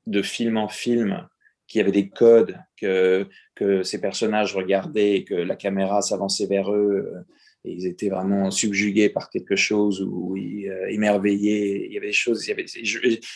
de 0.07 0.21
film 0.21 0.57
en 0.57 0.69
film 0.69 1.27
qu'il 1.67 1.79
y 1.79 1.81
avait 1.81 1.91
des 1.91 2.09
codes 2.09 2.57
que, 2.79 3.27
que 3.55 3.83
ces 3.83 3.99
personnages 3.99 4.55
regardaient, 4.55 5.23
que 5.23 5.33
la 5.33 5.55
caméra 5.55 6.01
s'avançait 6.01 6.45
vers 6.45 6.71
eux, 6.71 7.11
euh, 7.13 7.21
et 7.65 7.71
ils 7.71 7.87
étaient 7.87 8.09
vraiment 8.09 8.51
subjugués 8.51 9.09
par 9.09 9.31
quelque 9.31 9.55
chose 9.55 10.01
ou 10.01 10.37
euh, 10.37 10.85
émerveillés. 10.87 11.87
Il 11.87 11.93
y 11.93 11.97
avait 11.97 12.07
des 12.07 12.13
choses, 12.13 12.45
il 12.45 12.49
y 12.49 12.53
avait, 12.53 12.65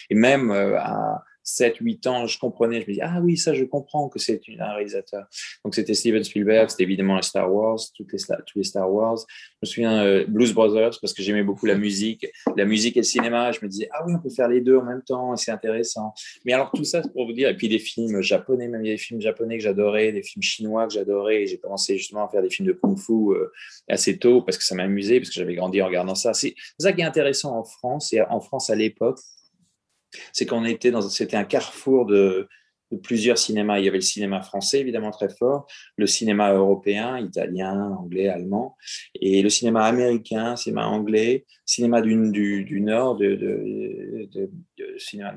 et 0.10 0.16
même 0.16 0.52
à, 0.52 1.24
7, 1.50 1.78
8 1.78 2.08
ans, 2.08 2.28
je 2.28 2.38
comprenais, 2.38 2.82
je 2.82 2.88
me 2.88 2.94
disais, 2.94 3.02
ah 3.04 3.20
oui, 3.22 3.38
ça, 3.38 3.54
je 3.54 3.64
comprends 3.64 4.08
que 4.08 4.20
c'est 4.20 4.40
un 4.60 4.74
réalisateur. 4.74 5.26
Donc, 5.66 5.76
c'était 5.76 5.94
Steven 5.94 6.24
Spielberg, 6.24 6.70
c'était 6.70 6.84
évidemment 6.84 7.22
Star 7.22 7.54
Wars, 7.54 7.80
toutes 7.96 8.14
les, 8.14 8.20
tous 8.46 8.60
les 8.60 8.64
Star 8.64 8.92
Wars. 8.92 9.18
Je 9.18 9.58
me 9.64 9.68
souviens 9.68 10.04
euh, 10.04 10.26
Blues 10.28 10.54
Brothers, 10.54 11.00
parce 11.02 11.14
que 11.14 11.24
j'aimais 11.24 11.44
beaucoup 11.44 11.66
la 11.66 11.76
musique, 11.76 12.28
la 12.56 12.66
musique 12.66 12.98
et 12.98 13.02
le 13.02 13.06
cinéma. 13.06 13.52
Je 13.52 13.60
me 13.64 13.68
disais, 13.68 13.90
ah 13.92 14.04
oui, 14.06 14.14
on 14.16 14.22
peut 14.22 14.30
faire 14.30 14.48
les 14.48 14.62
deux 14.62 14.78
en 14.78 14.84
même 14.84 15.02
temps, 15.02 15.36
c'est 15.36 15.52
intéressant. 15.52 16.14
Mais 16.46 16.54
alors, 16.54 16.72
tout 16.72 16.84
ça, 16.84 17.02
c'est 17.02 17.12
pour 17.12 17.26
vous 17.26 17.34
dire, 17.34 17.50
et 17.50 17.56
puis 17.56 17.68
des 17.68 17.80
films 17.80 18.22
japonais, 18.22 18.68
même 18.68 18.84
il 18.84 18.90
y 18.90 18.92
a 18.92 18.94
des 18.94 19.02
films 19.02 19.22
japonais 19.22 19.58
que 19.58 19.64
j'adorais, 19.64 20.12
des 20.12 20.24
films 20.24 20.44
chinois 20.44 20.88
que 20.88 20.94
j'adorais. 20.94 21.48
J'ai 21.48 21.58
commencé 21.58 21.98
justement 21.98 22.26
à 22.26 22.30
faire 22.30 22.42
des 22.42 22.50
films 22.50 22.68
de 22.68 22.74
kung-fu 22.74 23.32
euh, 23.32 23.52
assez 23.88 24.18
tôt, 24.18 24.42
parce 24.42 24.58
que 24.58 24.64
ça 24.64 24.76
m'amusait, 24.76 25.20
parce 25.20 25.30
que 25.30 25.36
j'avais 25.36 25.56
grandi 25.56 25.82
en 25.82 25.88
regardant 25.88 26.16
ça. 26.16 26.34
C'est 26.34 26.54
ça 26.80 26.94
qui 26.94 27.02
est 27.02 27.06
intéressant 27.06 27.58
en 27.58 27.64
France, 27.64 28.14
et 28.14 28.22
en 28.22 28.40
France 28.40 28.70
à 28.70 28.76
l'époque, 28.76 29.20
c'est 30.34 30.46
qu'on 30.46 30.66
était 30.66 30.92
dans, 30.92 31.02
c'était 31.02 31.38
un 31.38 31.44
carrefour 31.44 32.06
de, 32.06 32.48
plusieurs 33.04 33.38
cinémas. 33.38 33.78
Il 33.78 33.86
y 33.86 33.88
avait 33.88 34.00
le 34.00 34.02
cinéma 34.02 34.42
français, 34.42 34.80
évidemment 34.80 35.12
très 35.12 35.30
fort, 35.30 35.68
le 35.96 36.08
cinéma 36.08 36.54
européen, 36.54 37.20
italien, 37.20 37.92
anglais, 37.92 38.30
allemand, 38.30 38.76
et 39.14 39.44
le 39.44 39.50
cinéma 39.50 39.86
américain, 39.86 40.56
cinéma 40.56 40.88
anglais, 40.88 41.46
cinéma 41.66 42.02
du, 42.02 42.16
nord, 42.82 43.16
de, 43.16 44.28
cinéma 44.98 45.36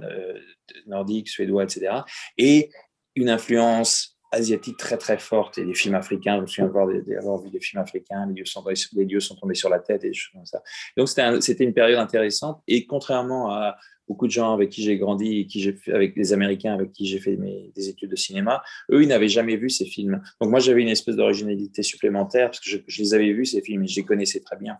nordique, 0.86 1.28
suédois, 1.28 1.64
etc. 1.64 1.92
Et 2.38 2.70
une 3.16 3.28
influence 3.28 4.11
asiatique 4.32 4.78
très 4.78 4.96
très 4.96 5.18
forte 5.18 5.58
et 5.58 5.64
des 5.64 5.74
films 5.74 5.94
africains. 5.94 6.36
Je 6.36 6.40
me 6.40 6.46
souviens 6.46 6.66
d'avoir 7.06 7.38
vu 7.38 7.50
des 7.50 7.60
films 7.60 7.82
africains, 7.82 8.26
les 8.26 9.04
dieux, 9.04 9.20
sont, 9.20 9.36
tombés 9.36 9.54
sur 9.54 9.68
la 9.68 9.78
tête 9.78 10.04
et 10.04 10.08
des 10.08 10.14
choses 10.14 10.32
comme 10.32 10.46
ça. 10.46 10.62
Donc 10.96 11.08
c'était 11.08 11.64
une 11.64 11.74
période 11.74 11.98
intéressante 11.98 12.62
et 12.66 12.86
contrairement 12.86 13.50
à 13.50 13.76
beaucoup 14.08 14.26
de 14.26 14.32
gens 14.32 14.52
avec 14.52 14.70
qui 14.70 14.82
j'ai 14.82 14.98
grandi 14.98 15.40
et 15.40 15.46
qui 15.46 15.72
avec 15.92 16.14
des 16.14 16.32
Américains 16.32 16.74
avec 16.74 16.92
qui 16.92 17.06
j'ai 17.06 17.18
fait 17.18 17.36
mes, 17.36 17.70
des 17.74 17.88
études 17.88 18.10
de 18.10 18.16
cinéma, 18.16 18.62
eux, 18.90 19.02
ils 19.02 19.08
n'avaient 19.08 19.28
jamais 19.28 19.56
vu 19.56 19.70
ces 19.70 19.84
films. 19.84 20.20
Donc 20.40 20.50
moi, 20.50 20.60
j'avais 20.60 20.82
une 20.82 20.88
espèce 20.88 21.16
d'originalité 21.16 21.82
supplémentaire 21.82 22.48
parce 22.48 22.60
que 22.60 22.68
je, 22.86 23.02
les 23.02 23.14
avais 23.14 23.32
vus, 23.32 23.46
ces 23.46 23.62
films, 23.62 23.84
et 23.84 23.86
je 23.86 23.96
les 23.96 24.04
connaissais 24.04 24.40
très 24.40 24.56
bien. 24.56 24.78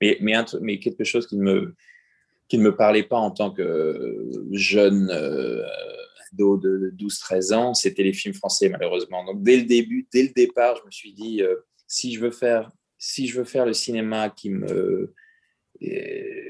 Mais, 0.00 0.18
mais, 0.20 0.78
quelque 0.80 1.04
chose 1.04 1.26
qui 1.26 1.36
ne 1.36 1.44
me, 1.44 1.74
qui 2.48 2.58
me 2.58 2.74
parlait 2.74 3.04
pas 3.04 3.16
en 3.16 3.30
tant 3.30 3.50
que 3.50 4.28
jeune 4.52 5.10
euh, 5.10 5.62
ado 6.34 6.56
de 6.56 6.92
12-13 6.98 7.54
ans, 7.54 7.74
c'était 7.74 8.02
les 8.02 8.12
films 8.12 8.34
français, 8.34 8.68
malheureusement. 8.68 9.24
Donc 9.24 9.42
dès 9.42 9.56
le 9.56 9.64
début, 9.64 10.06
dès 10.12 10.22
le 10.24 10.32
départ, 10.34 10.76
je 10.76 10.86
me 10.86 10.90
suis 10.90 11.12
dit, 11.12 11.42
euh, 11.42 11.56
si, 11.86 12.14
je 12.14 12.20
veux 12.20 12.30
faire, 12.30 12.70
si 12.98 13.26
je 13.26 13.38
veux 13.38 13.44
faire 13.44 13.66
le 13.66 13.72
cinéma 13.72 14.30
qui 14.30 14.50
me... 14.50 15.14
Euh, 15.82 16.44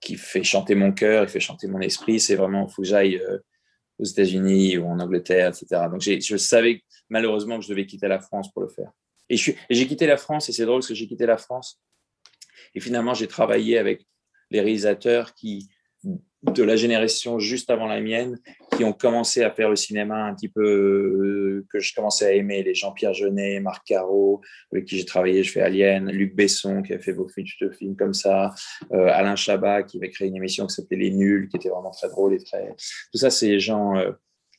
qui 0.00 0.16
fait 0.16 0.44
chanter 0.44 0.74
mon 0.74 0.92
cœur, 0.92 1.24
qui 1.24 1.32
fait 1.32 1.40
chanter 1.40 1.66
mon 1.66 1.80
esprit. 1.80 2.20
C'est 2.20 2.34
vraiment, 2.34 2.66
il 2.68 2.72
faut 2.72 2.82
que 2.82 2.88
j'aille 2.88 3.16
euh, 3.16 3.38
aux 3.98 4.04
États-Unis 4.04 4.76
ou 4.76 4.86
en 4.86 5.00
Angleterre, 5.00 5.48
etc. 5.48 5.86
Donc, 5.90 6.02
je 6.02 6.36
savais 6.36 6.82
malheureusement 7.08 7.58
que 7.58 7.64
je 7.64 7.70
devais 7.70 7.86
quitter 7.86 8.06
la 8.06 8.20
France 8.20 8.52
pour 8.52 8.62
le 8.62 8.68
faire. 8.68 8.92
Et 9.30 9.36
j'ai 9.36 9.86
quitté 9.86 10.06
la 10.06 10.18
France, 10.18 10.48
et 10.48 10.52
c'est 10.52 10.66
drôle 10.66 10.80
parce 10.80 10.88
que 10.88 10.94
j'ai 10.94 11.06
quitté 11.06 11.24
la 11.24 11.38
France. 11.38 11.80
Et 12.74 12.80
finalement, 12.80 13.14
j'ai 13.14 13.26
travaillé 13.26 13.78
avec 13.78 14.06
les 14.50 14.60
réalisateurs 14.60 15.34
qui 15.34 15.70
de 16.52 16.62
la 16.62 16.76
génération 16.76 17.38
juste 17.38 17.70
avant 17.70 17.86
la 17.86 18.00
mienne 18.00 18.38
qui 18.76 18.84
ont 18.84 18.92
commencé 18.92 19.42
à 19.42 19.50
faire 19.50 19.70
le 19.70 19.76
cinéma 19.76 20.24
un 20.24 20.34
petit 20.34 20.48
peu 20.48 20.62
euh, 20.62 21.66
que 21.70 21.80
je 21.80 21.94
commençais 21.94 22.26
à 22.26 22.32
aimer, 22.32 22.62
les 22.62 22.74
Jean-Pierre 22.74 23.14
Jeunet, 23.14 23.60
Marc 23.60 23.86
Caro, 23.86 24.40
avec 24.72 24.84
qui 24.84 24.98
j'ai 24.98 25.04
travaillé, 25.04 25.42
je 25.42 25.52
fais 25.52 25.62
Alien, 25.62 26.10
Luc 26.10 26.34
Besson 26.34 26.82
qui 26.82 26.92
a 26.92 26.98
fait 26.98 27.12
beaucoup 27.12 27.30
de 27.60 27.70
films 27.70 27.96
comme 27.96 28.14
ça, 28.14 28.52
euh, 28.92 29.08
Alain 29.12 29.36
Chabat 29.36 29.84
qui 29.84 29.96
avait 29.96 30.10
créé 30.10 30.28
une 30.28 30.36
émission 30.36 30.66
qui 30.66 30.74
s'appelait 30.74 30.98
Les 30.98 31.10
Nuls, 31.10 31.48
qui 31.48 31.56
était 31.56 31.70
vraiment 31.70 31.90
très 31.90 32.08
drôle 32.08 32.34
et 32.34 32.38
très... 32.38 32.74
Tout 33.12 33.18
ça, 33.18 33.30
c'est 33.30 33.48
les 33.48 33.60
gens 33.60 33.96
euh, 33.96 34.12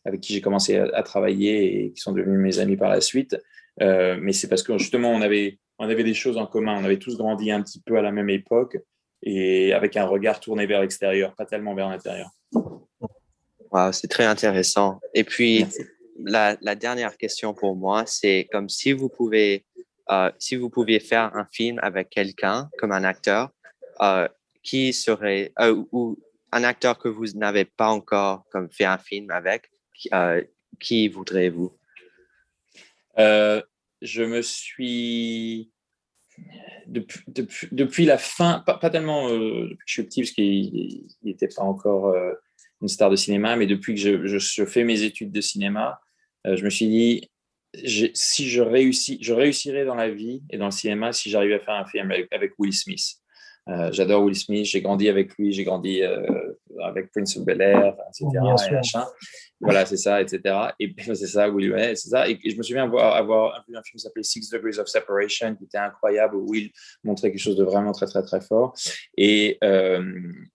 avec 0.06 0.22
qui 0.22 0.34
j'ai 0.34 0.42
commencé 0.42 0.78
à, 0.78 1.04
travailler 1.04 1.86
et 1.86 1.92
qui 1.92 2.02
sont 2.02 2.14
devenus 2.14 2.40
mes 2.40 2.60
amis 2.60 2.78
par 2.78 2.90
la 2.90 3.02
suite. 3.02 3.36
mais 3.80 4.34
c'est 4.34 4.48
parce 4.48 4.62
que 4.62 4.78
justement, 4.78 5.10
on 5.10 5.22
avait, 5.22 5.60
on 5.80 5.90
avait 5.90 6.04
des 6.04 6.14
choses 6.14 6.38
en 6.38 6.46
commun, 6.46 6.80
on 6.80 6.86
avait 6.86 7.00
tous 7.00 7.18
grandi 7.18 7.52
un 7.52 7.64
petit 7.64 7.82
peu 7.82 7.98
à 7.98 8.04
la 8.04 8.12
même 8.12 8.30
époque 8.30 8.78
et 9.26 9.74
avec 9.74 9.98
un 9.98 10.06
regard 10.06 10.40
tourné 10.40 10.68
vers 10.68 10.82
l'extérieur, 10.82 11.34
pas 11.36 11.46
tellement 11.46 11.74
vers 11.74 11.90
l'intérieur. 11.90 12.30
Wow, 13.72 13.92
c'est 13.92 14.08
très 14.08 14.26
intéressant. 14.26 15.02
Et 15.16 15.24
puis, 15.24 15.66
la, 16.24 16.56
la, 16.62 16.76
dernière 16.76 17.18
question 17.18 17.54
pour 17.54 17.76
moi, 17.76 18.06
c'est 18.06 18.48
comme 18.52 18.70
si 18.70 18.94
vous 18.94 19.10
pouvez, 19.10 19.66
euh, 20.12 20.32
si 20.38 20.56
vous 20.56 20.70
pouviez 20.70 21.00
faire 21.00 21.36
un 21.36 21.46
film 21.52 21.80
avec 21.82 22.10
quelqu'un 22.10 22.70
comme 22.78 22.92
un 22.92 23.04
acteur, 23.04 23.50
euh, 24.02 24.28
qui 24.64 24.94
serait, 24.94 25.52
euh, 25.60 25.84
ou 25.92 26.18
un 26.52 26.64
acteur 26.64 27.00
que 27.00 27.10
vous 27.10 27.26
n'avez 27.34 27.66
pas 27.66 27.90
encore 27.90 28.46
comme 28.52 28.70
fait 28.72 28.86
un 28.86 29.00
film 29.00 29.32
avec, 29.32 29.72
qui 30.80 31.08
voudrez-vous? 31.08 31.76
je 34.02 34.24
me 34.24 34.42
suis 34.42 35.72
depuis, 36.88 38.06
la 38.06 38.18
fin, 38.18 38.64
pas, 38.66 38.90
tellement 38.90 39.30
euh, 39.30 39.70
depuis 39.70 39.78
que 39.78 39.84
je 39.86 39.94
suis 39.94 40.04
petit, 40.04 40.22
parce 40.22 40.32
qu'il 40.32 41.08
n'était 41.24 41.48
pas 41.48 41.64
encore 41.64 42.08
euh, 42.08 42.34
une 42.82 42.88
star 42.88 43.10
de 43.10 43.16
cinéma, 43.16 43.56
mais 43.56 43.66
depuis 43.66 43.96
que 43.96 44.38
je, 44.38 44.66
fais 44.66 44.84
mes 44.84 45.04
études 45.04 45.32
de 45.32 45.42
cinéma, 45.42 46.00
euh, 46.46 46.56
je 46.56 46.64
me 46.64 46.70
suis 46.70 46.88
dit, 46.88 47.30
si 48.14 48.50
je 48.50 48.62
réussis, 48.62 49.18
je 49.22 49.34
réussirais 49.34 49.86
dans 49.86 49.96
la 49.96 50.10
vie 50.10 50.44
et 50.50 50.58
dans 50.58 50.66
le 50.66 50.72
cinéma 50.72 51.12
si 51.12 51.30
j'arrivais 51.30 51.56
à 51.56 51.60
faire 51.60 51.76
un 51.76 51.86
film 51.86 52.12
avec 52.32 52.54
Will 52.58 52.74
Smith. 52.74 53.16
J'adore 53.92 54.24
Will 54.24 54.36
Smith, 54.36 54.66
j'ai 54.66 54.82
grandi 54.82 55.10
avec 55.10 55.36
lui, 55.38 55.52
j'ai 55.52 55.64
grandi 55.64 56.02
avec 56.84 57.12
Prince 57.12 57.38
of 57.38 57.46
Bel 57.46 57.62
Air, 57.62 57.96
etc. 58.10 58.28
voilà, 59.60 59.86
c'est 59.86 59.98
ça, 59.98 60.22
etc. 60.22 60.42
Et 60.80 60.94
c'est 61.16 61.28
ça, 61.28 61.50
Will, 61.50 61.72
ouais, 61.72 61.96
c'est 61.96 62.10
ça. 62.10 62.28
Et, 62.30 62.40
je 62.44 62.56
me 62.56 62.64
souviens 62.64 62.84
avoir, 62.84 63.16
avoir 63.16 63.64
vu 63.68 63.76
un 63.76 63.84
film 63.84 63.98
qui 63.98 64.00
s'appelait 64.00 64.24
Six 64.24 64.50
Degrees 64.50 64.80
of 64.80 64.88
Separation, 64.88 65.56
qui 65.56 65.66
était 65.66 65.78
incroyable, 65.78 66.36
où 66.36 66.50
Will 66.50 66.72
montrait 67.04 67.32
quelque 67.32 67.42
chose 67.42 67.58
de 67.58 67.64
vraiment 67.64 67.92
très, 67.92 68.06
très, 68.06 68.24
très 68.24 68.42
fort. 68.42 68.74
Et, 69.18 69.58
euh, 69.64 70.04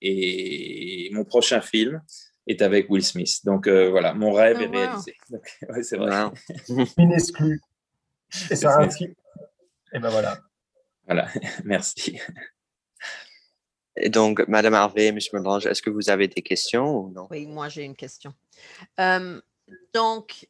et 0.00 1.10
mon 1.12 1.24
prochain 1.24 1.60
film, 1.60 2.00
est 2.46 2.62
avec 2.62 2.90
Will 2.90 3.04
Smith. 3.04 3.44
Donc 3.44 3.68
voilà, 3.68 4.12
mon 4.14 4.32
rêve 4.32 4.56
oh, 4.58 4.62
est 4.62 4.66
réalisé. 4.66 5.14
ouais, 5.68 5.82
c'est 5.82 5.96
vrai. 5.96 6.24
Inexclu. 6.98 7.60
Et 8.50 8.56
ça 8.56 8.86
Et 9.92 9.98
ben 9.98 10.08
voilà. 10.08 10.38
Voilà, 11.06 11.28
merci. 11.64 12.20
Et 14.00 14.08
donc, 14.08 14.46
Madame 14.48 14.74
Harvey, 14.74 15.06
M. 15.08 15.18
Melange, 15.32 15.66
est-ce 15.66 15.82
que 15.82 15.90
vous 15.90 16.10
avez 16.10 16.28
des 16.28 16.42
questions 16.42 16.96
ou 16.96 17.12
non? 17.12 17.28
Oui, 17.30 17.46
moi 17.46 17.68
j'ai 17.68 17.84
une 17.84 17.96
question. 17.96 18.32
donc, 19.94 20.48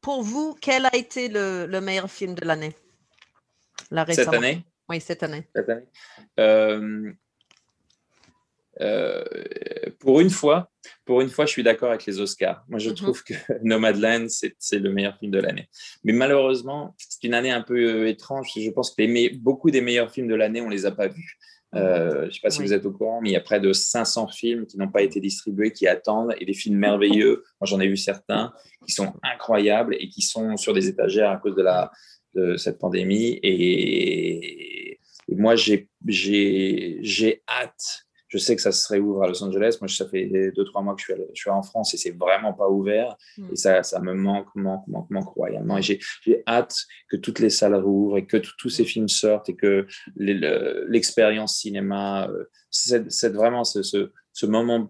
pour 0.00 0.22
vous, 0.22 0.56
quel 0.60 0.86
a 0.86 0.96
été 0.96 1.28
le, 1.28 1.80
meilleur 1.80 2.10
film 2.10 2.34
de 2.34 2.44
l'année? 2.44 2.74
Cette 4.10 4.28
année? 4.28 4.64
Oui, 4.88 5.00
cette 5.00 5.22
année. 5.22 5.48
Cette 5.54 5.68
année. 5.68 5.86
Euh, 8.80 9.24
pour 9.98 10.20
une 10.20 10.30
fois, 10.30 10.70
pour 11.04 11.20
une 11.20 11.28
fois, 11.28 11.46
je 11.46 11.50
suis 11.52 11.62
d'accord 11.62 11.90
avec 11.90 12.04
les 12.04 12.20
Oscars. 12.20 12.64
Moi, 12.68 12.78
je 12.78 12.90
mm-hmm. 12.90 12.94
trouve 12.94 13.24
que 13.24 13.34
Nomadland, 13.62 14.28
c'est 14.28 14.78
le 14.78 14.92
meilleur 14.92 15.16
film 15.18 15.32
de 15.32 15.38
l'année. 15.38 15.68
Mais 16.04 16.12
malheureusement, 16.12 16.94
c'est 16.98 17.24
une 17.24 17.34
année 17.34 17.50
un 17.50 17.62
peu 17.62 17.78
euh, 17.78 18.08
étrange. 18.08 18.52
Je 18.54 18.70
pense 18.70 18.94
que 18.94 19.36
beaucoup 19.36 19.70
des 19.70 19.80
meilleurs 19.80 20.10
films 20.10 20.28
de 20.28 20.34
l'année, 20.34 20.60
on 20.60 20.68
les 20.68 20.86
a 20.86 20.92
pas 20.92 21.08
vus. 21.08 21.38
Euh, 21.76 22.22
je 22.22 22.26
ne 22.26 22.30
sais 22.30 22.40
pas 22.42 22.50
si 22.50 22.62
vous 22.62 22.72
êtes 22.72 22.86
au 22.86 22.92
courant, 22.92 23.20
mais 23.20 23.30
il 23.30 23.32
y 23.32 23.36
a 23.36 23.40
près 23.40 23.60
de 23.60 23.72
500 23.72 24.28
films 24.28 24.66
qui 24.66 24.78
n'ont 24.78 24.90
pas 24.90 25.02
été 25.02 25.20
distribués, 25.20 25.72
qui 25.72 25.86
attendent, 25.86 26.34
et 26.40 26.44
des 26.44 26.54
films 26.54 26.76
merveilleux. 26.76 27.44
Moi, 27.60 27.66
j'en 27.66 27.80
ai 27.80 27.88
vu 27.88 27.96
certains 27.96 28.52
qui 28.86 28.92
sont 28.92 29.12
incroyables 29.22 29.96
et 29.98 30.08
qui 30.08 30.22
sont 30.22 30.56
sur 30.56 30.72
des 30.72 30.88
étagères 30.88 31.30
à 31.30 31.36
cause 31.36 31.54
de, 31.54 31.62
la, 31.62 31.90
de 32.34 32.56
cette 32.56 32.78
pandémie. 32.78 33.38
Et, 33.42 35.00
et 35.28 35.34
moi, 35.34 35.54
j'ai 35.56 35.88
hâte 37.48 38.05
je 38.28 38.38
sais 38.38 38.56
que 38.56 38.62
ça 38.62 38.72
se 38.72 38.88
réouvre 38.92 39.22
à 39.22 39.28
Los 39.28 39.42
Angeles. 39.42 39.78
Moi, 39.80 39.88
ça 39.88 40.08
fait 40.08 40.26
deux, 40.26 40.64
trois 40.64 40.82
mois 40.82 40.94
que 40.94 41.00
je 41.00 41.12
suis, 41.12 41.22
je 41.34 41.40
suis 41.40 41.50
en 41.50 41.62
France 41.62 41.94
et 41.94 41.96
c'est 41.96 42.16
vraiment 42.16 42.52
pas 42.52 42.68
ouvert. 42.68 43.16
Hmm. 43.36 43.48
Et 43.52 43.56
ça, 43.56 43.82
ça 43.82 44.00
me 44.00 44.14
manque, 44.14 44.48
manque, 44.54 44.86
manque, 44.88 45.10
manque 45.10 45.28
royalement. 45.28 45.78
Et 45.78 45.82
j'ai 45.82 46.00
hâte 46.46 46.76
que 47.08 47.16
toutes 47.16 47.38
les 47.38 47.50
salles 47.50 47.76
rouvrent 47.76 48.18
et 48.18 48.26
que 48.26 48.38
tous 48.58 48.68
ces 48.68 48.84
films 48.84 49.08
sortent 49.08 49.48
et 49.48 49.56
que 49.56 49.86
l'expérience 50.16 51.56
cinéma, 51.56 52.28
euh, 52.28 52.44
c'est 52.70 53.32
vraiment 53.32 53.64
ce, 53.64 53.82
ce, 53.82 54.12
ce, 54.32 54.46
moment 54.46 54.88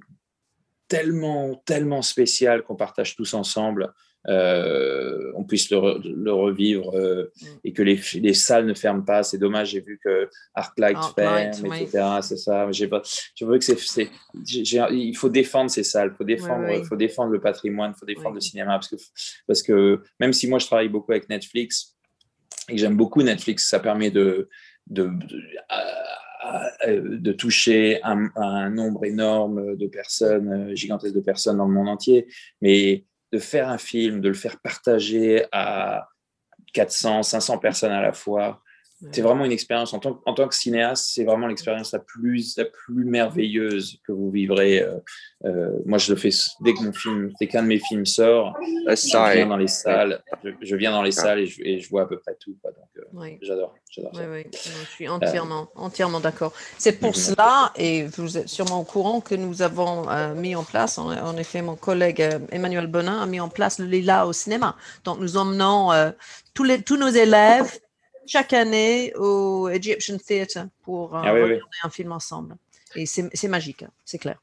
tellement, 0.88 1.62
tellement 1.66 2.02
spécial 2.02 2.62
qu'on 2.62 2.76
partage 2.76 3.16
tous 3.16 3.34
ensemble 3.34 3.92
euh, 4.28 5.32
on 5.36 5.44
puisse 5.44 5.70
le, 5.70 5.76
re- 5.76 6.02
le 6.02 6.32
revivre 6.32 6.94
euh, 6.94 7.30
Mm. 7.42 7.46
et 7.64 7.72
que 7.72 7.82
les, 7.82 8.00
les 8.14 8.34
salles 8.34 8.66
ne 8.66 8.74
ferment 8.74 9.02
pas. 9.02 9.22
C'est 9.22 9.38
dommage, 9.38 9.70
j'ai 9.70 9.80
vu 9.80 9.98
que 10.02 10.28
Arclight 10.54 10.96
ferme, 11.14 11.66
etc. 11.74 12.04
C'est 12.22 12.36
ça. 12.36 12.66
Pas, 12.90 13.02
je 13.34 13.44
veux 13.44 13.58
que 13.58 13.64
c'est, 13.64 14.08
il 14.46 15.16
faut 15.16 15.28
défendre 15.28 15.70
ces 15.70 15.82
salles, 15.82 16.10
il 16.12 16.16
faut 16.16 16.24
défendre, 16.24 16.66
oui. 16.68 16.84
faut 16.84 16.96
défendre 16.96 17.30
le 17.30 17.40
patrimoine, 17.40 17.92
il 17.94 17.98
faut 17.98 18.06
défendre 18.06 18.34
le 18.34 18.40
cinéma 18.40 18.72
parce 18.74 18.88
que, 18.88 18.96
parce 19.46 19.62
que 19.62 20.00
même 20.20 20.32
si 20.32 20.48
moi 20.48 20.58
je 20.58 20.66
travaille 20.66 20.88
beaucoup 20.88 21.12
avec 21.12 21.28
Netflix 21.28 21.96
et 22.68 22.72
que 22.74 22.78
j'aime 22.78 22.96
beaucoup 22.96 23.22
Netflix, 23.22 23.68
ça 23.68 23.80
permet 23.80 24.10
de, 24.10 24.48
de, 24.88 25.10
de, 26.86 27.32
toucher 27.32 28.00
un, 28.02 28.28
un 28.36 28.70
nombre 28.70 29.04
énorme 29.04 29.76
de 29.76 29.86
personnes, 29.86 30.70
euh, 30.70 30.74
gigantesques 30.74 31.14
de 31.14 31.20
personnes 31.20 31.58
dans 31.58 31.66
le 31.66 31.74
monde 31.74 31.88
entier, 31.88 32.26
mais 32.60 33.04
de 33.36 33.42
faire 33.42 33.68
un 33.68 33.76
film, 33.76 34.20
de 34.22 34.28
le 34.28 34.34
faire 34.34 34.58
partager 34.60 35.44
à 35.52 36.08
400, 36.72 37.22
500 37.22 37.58
personnes 37.58 37.92
à 37.92 38.00
la 38.00 38.14
fois, 38.14 38.62
c'est 39.12 39.20
vraiment 39.20 39.44
une 39.44 39.52
expérience. 39.52 39.92
En 39.92 39.98
tant, 39.98 40.20
en 40.24 40.32
tant 40.34 40.48
que 40.48 40.54
cinéaste, 40.54 41.10
c'est 41.12 41.24
vraiment 41.24 41.46
l'expérience 41.46 41.92
la 41.92 41.98
plus, 41.98 42.56
la 42.56 42.64
plus 42.64 43.04
merveilleuse 43.04 43.98
que 44.06 44.12
vous 44.12 44.30
vivrez. 44.30 44.80
Euh, 44.82 44.96
euh, 45.44 45.70
moi, 45.84 45.98
je 45.98 46.12
le 46.12 46.18
fais 46.18 46.30
dès 46.62 46.72
que 46.72 46.82
mon 46.82 46.92
film, 46.92 47.30
dès 47.38 47.46
qu'un 47.46 47.62
de 47.62 47.68
mes 47.68 47.78
films 47.78 48.06
sort, 48.06 48.56
je 48.86 49.32
viens 49.34 49.46
dans 49.46 49.56
les 49.58 49.68
salles, 49.68 50.22
je, 50.42 50.50
je 50.62 50.76
viens 50.76 50.92
dans 50.92 51.02
les 51.02 51.12
salles 51.12 51.40
et 51.40 51.46
je, 51.46 51.62
et 51.62 51.78
je 51.80 51.88
vois 51.90 52.02
à 52.02 52.06
peu 52.06 52.18
près 52.18 52.34
tout. 52.40 52.56
quoi. 52.62 52.70
Donc, 52.72 52.88
euh, 52.96 53.02
Oui. 53.12 53.38
j'adore, 53.42 53.74
j'adore 53.90 54.12
Oui, 54.14 54.20
ça. 54.22 54.30
oui, 54.30 54.44
non, 54.44 54.80
je 54.84 54.90
suis 54.90 55.08
entièrement, 55.08 55.68
Euh, 55.76 55.80
entièrement 55.80 56.20
d'accord. 56.20 56.52
C'est 56.78 56.98
pour 56.98 57.14
cela, 57.16 57.72
et 57.76 58.04
vous 58.04 58.38
êtes 58.38 58.48
sûrement 58.48 58.80
au 58.80 58.84
courant, 58.84 59.20
que 59.20 59.34
nous 59.34 59.60
avons 59.60 60.08
euh, 60.08 60.34
mis 60.34 60.56
en 60.56 60.64
place, 60.64 60.96
en, 60.98 61.10
en 61.10 61.36
effet, 61.36 61.60
mon 61.60 61.76
collègue 61.76 62.22
euh, 62.22 62.38
Emmanuel 62.50 62.86
Bonin 62.86 63.20
a 63.20 63.26
mis 63.26 63.40
en 63.40 63.50
place 63.50 63.78
le 63.78 63.84
Lila 63.86 64.26
au 64.26 64.32
cinéma. 64.32 64.74
Donc, 65.04 65.18
nous 65.20 65.36
emmenons 65.36 65.92
euh, 65.92 66.10
tous, 66.54 66.64
les, 66.64 66.80
tous 66.82 66.96
nos 66.96 67.08
élèves 67.08 67.78
chaque 68.26 68.52
année 68.52 69.12
au 69.16 69.68
Egyptian 69.68 70.18
Theatre 70.18 70.66
pour 70.82 71.16
euh, 71.16 71.20
Ah 71.24 71.32
oui, 71.34 71.40
oui. 71.40 71.44
regarder 71.54 71.76
un 71.84 71.90
film 71.90 72.12
ensemble. 72.12 72.56
Et 72.94 73.04
c'est 73.06 73.48
magique, 73.48 73.82
hein, 73.82 73.90
c'est 74.04 74.18
clair. 74.18 74.38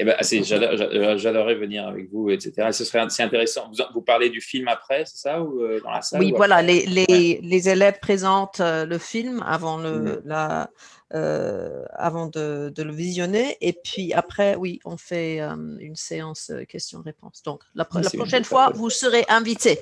Eh 0.00 0.04
ben, 0.04 0.14
j'a- 0.20 1.16
j'adorerais 1.16 1.56
venir 1.56 1.88
avec 1.88 2.08
vous, 2.12 2.30
etc. 2.30 2.52
Et 2.68 2.72
ce 2.72 2.84
serait 2.84 3.04
c'est 3.08 3.24
intéressant. 3.24 3.68
Vous, 3.72 3.82
vous 3.94 4.00
parlez 4.02 4.30
du 4.30 4.40
film 4.40 4.68
après, 4.68 5.04
c'est 5.04 5.16
ça, 5.16 5.42
ou 5.42 5.60
euh, 5.60 5.80
dans 5.80 5.90
la 5.90 6.02
salle 6.02 6.20
Oui, 6.20 6.32
ou 6.32 6.36
voilà, 6.36 6.62
les, 6.62 7.68
élèves 7.68 7.98
présentent 8.00 8.60
euh, 8.60 8.86
le 8.86 8.98
film 8.98 9.42
avant, 9.44 9.76
le, 9.78 9.90
Mhm. 9.98 10.22
la, 10.24 10.70
euh, 11.14 11.84
avant 11.94 12.26
de, 12.28 12.70
de 12.72 12.82
le 12.84 12.92
visionner. 12.92 13.56
Et 13.60 13.72
puis 13.72 14.12
après, 14.12 14.54
oui, 14.54 14.78
on 14.84 14.96
fait 14.96 15.40
euh, 15.40 15.56
une 15.80 15.96
séance 15.96 16.50
euh, 16.50 16.64
questions-réponses. 16.64 17.42
Donc, 17.42 17.62
la, 17.74 17.88
la 18.00 18.10
prochaine 18.10 18.44
fois, 18.44 18.70
vous 18.72 18.90
serez 18.90 19.24
invités. 19.28 19.80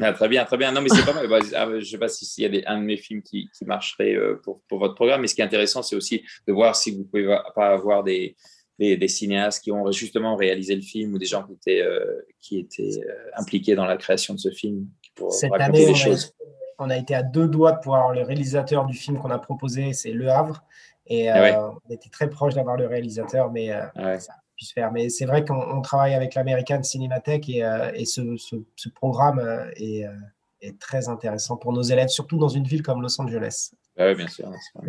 Ah, 0.00 0.12
très 0.12 0.28
bien, 0.28 0.44
très 0.44 0.56
bien. 0.56 0.72
Non, 0.72 0.80
mais 0.82 0.88
c'est 0.88 1.04
pas 1.04 1.12
mal. 1.14 1.28
Bah, 1.28 1.38
ah, 1.54 1.66
je 1.70 1.74
ne 1.76 1.80
sais 1.84 1.98
pas 1.98 2.08
s'il 2.08 2.42
y 2.42 2.46
a 2.46 2.50
des, 2.50 2.64
un 2.66 2.78
de 2.78 2.84
mes 2.84 2.96
films 2.96 3.22
qui, 3.22 3.48
qui 3.56 3.64
marcherait 3.64 4.14
euh, 4.14 4.40
pour, 4.42 4.60
pour 4.68 4.78
votre 4.78 4.94
programme, 4.94 5.20
mais 5.22 5.26
ce 5.26 5.34
qui 5.34 5.40
est 5.40 5.44
intéressant, 5.44 5.82
c'est 5.82 5.96
aussi 5.96 6.22
de 6.46 6.52
voir 6.52 6.76
si 6.76 6.94
vous 6.96 7.04
pouvez 7.04 7.24
va- 7.24 7.44
pas 7.54 7.68
avoir 7.68 8.02
des, 8.04 8.36
des, 8.78 8.96
des 8.96 9.08
cinéastes 9.08 9.62
qui 9.62 9.72
ont 9.72 9.90
justement 9.92 10.36
réalisé 10.36 10.74
le 10.74 10.82
film 10.82 11.14
ou 11.14 11.18
des 11.18 11.26
gens 11.26 11.44
qui 11.44 11.52
étaient, 11.54 11.82
euh, 11.82 12.04
qui 12.38 12.58
étaient 12.58 13.00
euh, 13.06 13.30
impliqués 13.36 13.74
dans 13.74 13.86
la 13.86 13.96
création 13.96 14.34
de 14.34 14.38
ce 14.38 14.50
film 14.50 14.86
pour 15.14 15.32
Cette 15.32 15.50
raconter 15.50 15.84
année, 15.86 15.92
des 15.94 16.08
on 16.08 16.12
a, 16.12 16.86
on 16.86 16.90
a 16.90 16.96
été 16.96 17.14
à 17.14 17.22
deux 17.22 17.48
doigts 17.48 17.72
de 17.72 17.78
pouvoir 17.80 18.00
avoir 18.00 18.14
le 18.14 18.22
réalisateur 18.22 18.86
du 18.86 18.94
film 18.96 19.18
qu'on 19.18 19.30
a 19.30 19.38
proposé, 19.38 19.92
c'est 19.92 20.10
Le 20.12 20.28
Havre. 20.28 20.64
Et 21.06 21.28
Ah 21.28 21.40
ouais. 21.40 21.56
on 21.56 21.92
était 21.92 22.08
très 22.10 22.30
proche 22.30 22.54
d'avoir 22.54 22.76
le 22.76 22.86
réalisateur, 22.86 23.50
mais 23.50 23.72
euh, 23.72 23.82
Ouais. 23.96 24.20
ça 24.20 24.34
faire. 24.66 24.92
Mais 24.92 25.08
c'est 25.08 25.24
vrai 25.26 25.44
qu'on 25.44 25.54
on 25.60 25.80
travaille 25.82 26.14
avec 26.14 26.34
l'American 26.34 26.82
Cinematheque 26.82 27.48
et, 27.48 27.64
euh, 27.64 27.90
et 27.94 28.04
ce, 28.04 28.36
ce- 28.36 28.56
ce 28.76 28.88
programme 28.88 29.38
euh, 29.38 29.70
est, 29.76 30.04
euh, 30.06 30.12
est 30.60 30.78
très 30.78 31.08
intéressant 31.08 31.56
pour 31.56 31.72
nos 31.72 31.82
élèves, 31.82 32.08
surtout 32.08 32.38
dans 32.38 32.48
une 32.48 32.64
ville 32.64 32.82
comme 32.82 33.02
Los 33.02 33.20
Angeles. 33.20 33.72
Ah 33.98 34.04
ouais, 34.04 34.14
bien 34.14 34.28
sûr. 34.28 34.50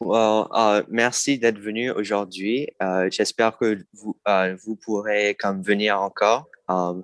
Well, 0.00 0.46
uh, 0.54 0.82
merci 0.88 1.38
d'être 1.40 1.58
venu 1.58 1.90
aujourd'hui. 1.90 2.68
Euh, 2.80 3.08
J'espère 3.10 3.58
que 3.58 3.84
vous, 3.92 4.16
euh, 4.28 4.56
vous 4.64 4.76
pourrez 4.76 5.34
comme 5.34 5.60
venir 5.62 6.00
encore 6.00 6.46
um, 6.68 7.02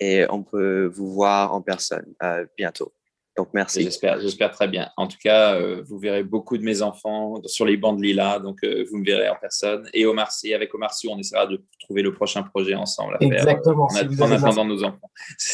et 0.00 0.26
on 0.28 0.42
peut 0.42 0.86
vous 0.86 1.12
voir 1.12 1.54
en 1.54 1.62
personne 1.62 2.12
euh, 2.24 2.44
bientôt. 2.58 2.92
Donc, 3.36 3.48
merci. 3.54 3.82
J'espère, 3.82 4.20
j'espère 4.20 4.50
très 4.50 4.68
bien. 4.68 4.90
En 4.96 5.06
tout 5.06 5.16
cas, 5.22 5.54
euh, 5.54 5.82
vous 5.86 5.98
verrez 5.98 6.22
beaucoup 6.22 6.58
de 6.58 6.62
mes 6.62 6.82
enfants 6.82 7.40
sur 7.46 7.64
les 7.64 7.78
bancs 7.78 7.96
de 7.96 8.02
Lila, 8.02 8.38
donc 8.38 8.58
euh, 8.62 8.84
vous 8.90 8.98
me 8.98 9.04
verrez 9.04 9.28
en 9.30 9.36
personne. 9.40 9.88
Et 9.94 10.04
Omar 10.04 10.30
Sy, 10.30 10.52
avec 10.52 10.74
Omar 10.74 10.92
Sy, 10.92 11.08
on 11.08 11.18
essaiera 11.18 11.46
de 11.46 11.62
trouver 11.80 12.02
le 12.02 12.12
prochain 12.12 12.42
projet 12.42 12.74
ensemble 12.74 13.14
à 13.14 13.18
faire, 13.18 13.32
Exactement. 13.32 13.84
en, 13.84 13.88
Si 13.88 13.98
attendant 14.00 14.64
nos 14.66 14.84
enfants. 14.84 15.10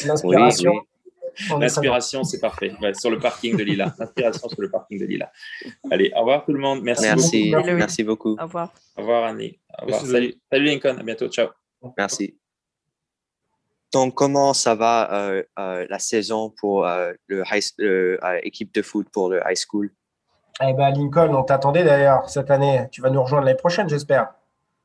L'inspiration, 0.07 0.73
oui. 0.73 1.61
L'inspiration, 1.61 2.25
c'est 2.25 2.41
parfait. 2.41 2.73
Ouais, 2.83 2.95
sur 2.95 3.11
le 3.11 3.21
parking 3.21 3.57
de 3.57 3.63
Lila. 3.63 3.95
L'inspiration 3.99 4.49
sur 4.49 4.61
le 4.61 4.71
parking 4.71 4.99
de 4.99 5.05
Lila. 5.05 5.31
Allez, 5.91 6.11
au 6.17 6.21
revoir 6.21 6.45
tout 6.45 6.53
le 6.53 6.59
monde. 6.59 6.83
Merci, 6.83 7.05
Merci, 7.05 7.53
beaucoup. 7.53 7.71
merci 7.71 8.03
beaucoup. 8.03 8.37
Au 8.41 8.43
revoir. 8.43 8.73
Au 8.97 9.03
revoir 9.03 9.25
Annie. 9.25 9.59
Au 9.81 9.85
revoir. 9.85 10.05
Salut. 10.05 10.35
Salut 10.51 10.65
Lincoln. 10.65 10.97
À 10.99 11.03
bientôt. 11.05 11.29
Ciao. 11.29 11.49
Merci. 11.97 12.37
Donc, 13.93 14.15
comment 14.15 14.53
ça 14.53 14.75
va 14.75 15.13
euh, 15.13 15.43
euh, 15.59 15.87
la 15.89 15.99
saison 15.99 16.51
pour 16.51 16.87
euh, 16.87 17.13
le, 17.27 17.43
euh, 17.81 18.41
de 18.75 18.83
foot 18.83 19.09
pour 19.11 19.31
le 19.31 19.41
high 19.47 19.57
school? 19.57 19.91
Eh 20.61 20.73
ben, 20.75 20.91
Lincoln, 20.91 21.35
on 21.35 21.43
t'attendait 21.43 21.85
d'ailleurs 21.85 22.29
cette 22.29 22.51
année. 22.51 22.87
Tu 22.91 23.01
vas 23.01 23.11
nous 23.11 23.23
rejoindre 23.23 23.47
l'année 23.47 23.57
prochaine, 23.57 23.89
j'espère. 23.89 24.33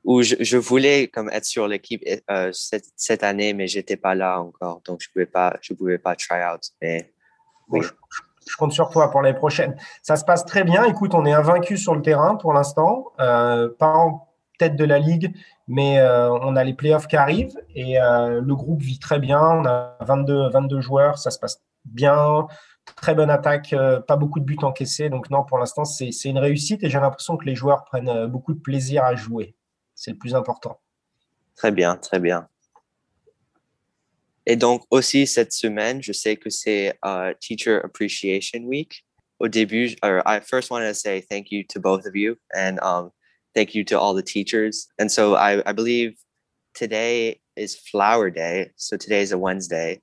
Ou 0.06 0.22
je, 0.22 0.36
je 0.40 0.58
voulais 0.58 1.08
comme 1.08 1.30
être 1.30 1.46
sur 1.46 1.68
l'équipe 1.68 2.04
cette, 2.52 2.86
cette 2.96 3.24
année, 3.24 3.54
mais 3.54 3.68
j'étais 3.68 3.96
pas 3.96 4.16
là 4.16 4.42
encore, 4.42 4.82
donc 4.86 5.02
je 5.02 5.10
pouvais 5.10 5.26
pas, 5.26 5.56
je 5.62 5.74
pouvais 5.74 5.98
pas 5.98 6.16
try 6.16 6.44
out. 6.44 6.62
Mais 6.82 7.14
Bon, 7.70 7.82
je, 7.82 7.90
je 8.48 8.58
compte 8.58 8.74
sur 8.74 8.90
toi 8.90 9.10
pour 9.10 9.22
l'année 9.22 9.38
prochaine. 9.38 9.78
Ça 10.02 10.16
se 10.16 10.26
passe 10.26 10.46
très 10.46 10.64
bien. 10.64 10.84
Écoute, 10.84 11.16
on 11.16 11.26
est 11.26 11.34
invaincu 11.34 11.78
sur 11.78 11.96
le 11.96 12.02
terrain 12.02 12.36
pour 12.36 12.54
l'instant. 12.54 13.14
Pas 13.18 13.72
en 13.82 14.28
tête 14.58 14.76
de 14.76 14.86
la 14.86 15.00
ligue, 15.00 15.34
mais 15.68 16.00
euh, 16.00 16.30
on 16.30 16.56
a 16.56 16.64
les 16.64 16.74
playoffs 16.74 17.08
qui 17.08 17.16
arrivent 17.16 17.58
et 17.76 18.00
euh, 18.00 18.42
le 18.42 18.56
groupe 18.56 18.82
vit 18.82 19.00
très 19.00 19.20
bien. 19.20 19.40
On 19.40 19.66
a 19.66 19.98
22, 20.02 20.50
22 20.50 20.82
joueurs. 20.82 21.18
Ça 21.18 21.32
se 21.32 21.40
passe 21.40 21.62
bien. 21.86 22.48
Très 22.96 23.16
bonne 23.16 23.30
attaque. 23.30 23.74
euh, 23.74 24.00
pas 24.00 24.16
beaucoup 24.16 24.40
de 24.40 24.46
buts 24.46 24.58
encaissés. 24.62 25.10
Donc, 25.10 25.30
non, 25.30 25.44
pour 25.44 25.58
l'instant, 25.58 25.86
c'est 25.86 26.10
une 26.26 26.40
réussite 26.40 26.84
et 26.84 26.90
j'ai 26.90 27.00
l'impression 27.00 27.38
que 27.38 27.46
les 27.46 27.56
joueurs 27.56 27.86
prennent 27.86 28.28
beaucoup 28.28 28.54
de 28.54 28.60
plaisir 28.60 29.04
à 29.04 29.16
jouer. 29.16 29.56
C'est 29.96 30.12
le 30.12 30.18
plus 30.18 30.36
important. 30.36 30.80
Très 31.56 31.72
bien, 31.72 31.96
très 31.98 32.20
bien. 32.20 32.48
Et 34.46 34.58
donc 34.58 34.84
aussi 34.90 35.26
cette 35.26 35.54
semaine, 35.54 36.04
je 36.04 36.12
sais 36.12 36.36
que 36.36 36.50
c'est 36.50 37.00
Teacher 37.40 37.80
Appreciation 37.82 38.60
Week. 38.64 39.06
Au 39.40 39.48
début, 39.48 39.96
uh, 40.04 40.22
I 40.26 40.40
first 40.42 40.70
wanted 40.70 40.88
to 40.88 40.94
say 40.94 41.22
thank 41.22 41.52
you 41.52 41.64
to 41.70 41.80
both 41.80 42.06
of 42.06 42.16
you 42.16 42.38
and 42.54 42.78
um, 42.82 43.12
thank 43.56 43.76
you 43.76 43.84
to 43.86 44.00
all 44.00 44.14
the 44.14 44.24
teachers. 44.24 44.88
And 45.00 45.12
so 45.12 45.36
I, 45.36 45.68
I 45.68 45.74
believe 45.74 46.18
today 46.74 47.40
is 47.56 47.76
Flower 47.76 48.30
Day. 48.30 48.72
So 48.76 48.98
today 48.98 49.22
is 49.22 49.32
a 49.32 49.38
Wednesday. 49.38 50.02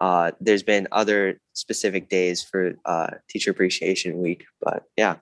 Uh, 0.00 0.32
there's 0.40 0.62
been 0.62 0.88
other 0.92 1.40
specific 1.52 2.08
days 2.08 2.42
for 2.42 2.74
uh, 2.84 3.08
Teacher 3.28 3.50
Appreciation 3.50 4.18
Week, 4.18 4.44
but 4.60 4.82
yeah. 4.96 5.16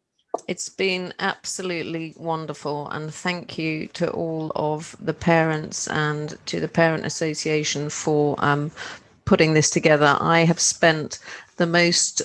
It's 0.46 0.68
been 0.68 1.12
absolutely 1.18 2.14
wonderful, 2.16 2.88
and 2.88 3.12
thank 3.12 3.58
you 3.58 3.88
to 3.88 4.10
all 4.10 4.52
of 4.54 4.96
the 5.00 5.12
parents 5.12 5.88
and 5.88 6.38
to 6.46 6.60
the 6.60 6.68
Parent 6.68 7.04
Association 7.04 7.90
for 7.90 8.36
um, 8.38 8.70
putting 9.24 9.54
this 9.54 9.70
together. 9.70 10.16
I 10.20 10.44
have 10.44 10.60
spent 10.60 11.18
the 11.56 11.66
most 11.66 12.22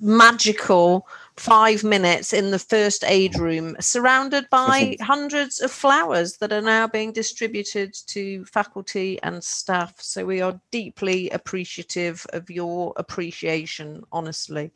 magical 0.00 1.06
five 1.36 1.82
minutes 1.82 2.32
in 2.32 2.50
the 2.50 2.58
first 2.58 3.04
aid 3.04 3.38
room, 3.38 3.76
surrounded 3.80 4.48
by 4.50 4.96
hundreds 5.00 5.60
of 5.60 5.70
flowers 5.70 6.36
that 6.36 6.52
are 6.52 6.62
now 6.62 6.86
being 6.86 7.12
distributed 7.12 7.94
to 8.06 8.44
faculty 8.44 9.20
and 9.22 9.42
staff. 9.42 9.94
So 10.00 10.24
we 10.24 10.40
are 10.40 10.60
deeply 10.70 11.30
appreciative 11.30 12.24
of 12.32 12.50
your 12.50 12.92
appreciation, 12.96 14.04
honestly 14.12 14.70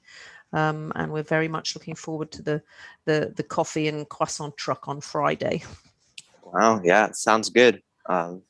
um, 0.53 0.93
and 0.95 1.13
we're 1.13 1.23
very 1.23 1.49
much 1.49 1.75
looking 1.75 1.95
forward 1.95 2.31
to 2.33 2.43
the 2.43 2.63
the 3.05 3.33
the 3.37 3.43
coffee 3.43 3.89
and 3.89 4.09
croissant 4.09 4.57
truck 4.57 4.89
on 4.89 5.01
Friday. 5.01 5.63
Wow, 6.43 6.81
yeah, 6.83 7.11
sounds 7.13 7.51
good. 7.51 7.83
Um, 8.09 8.43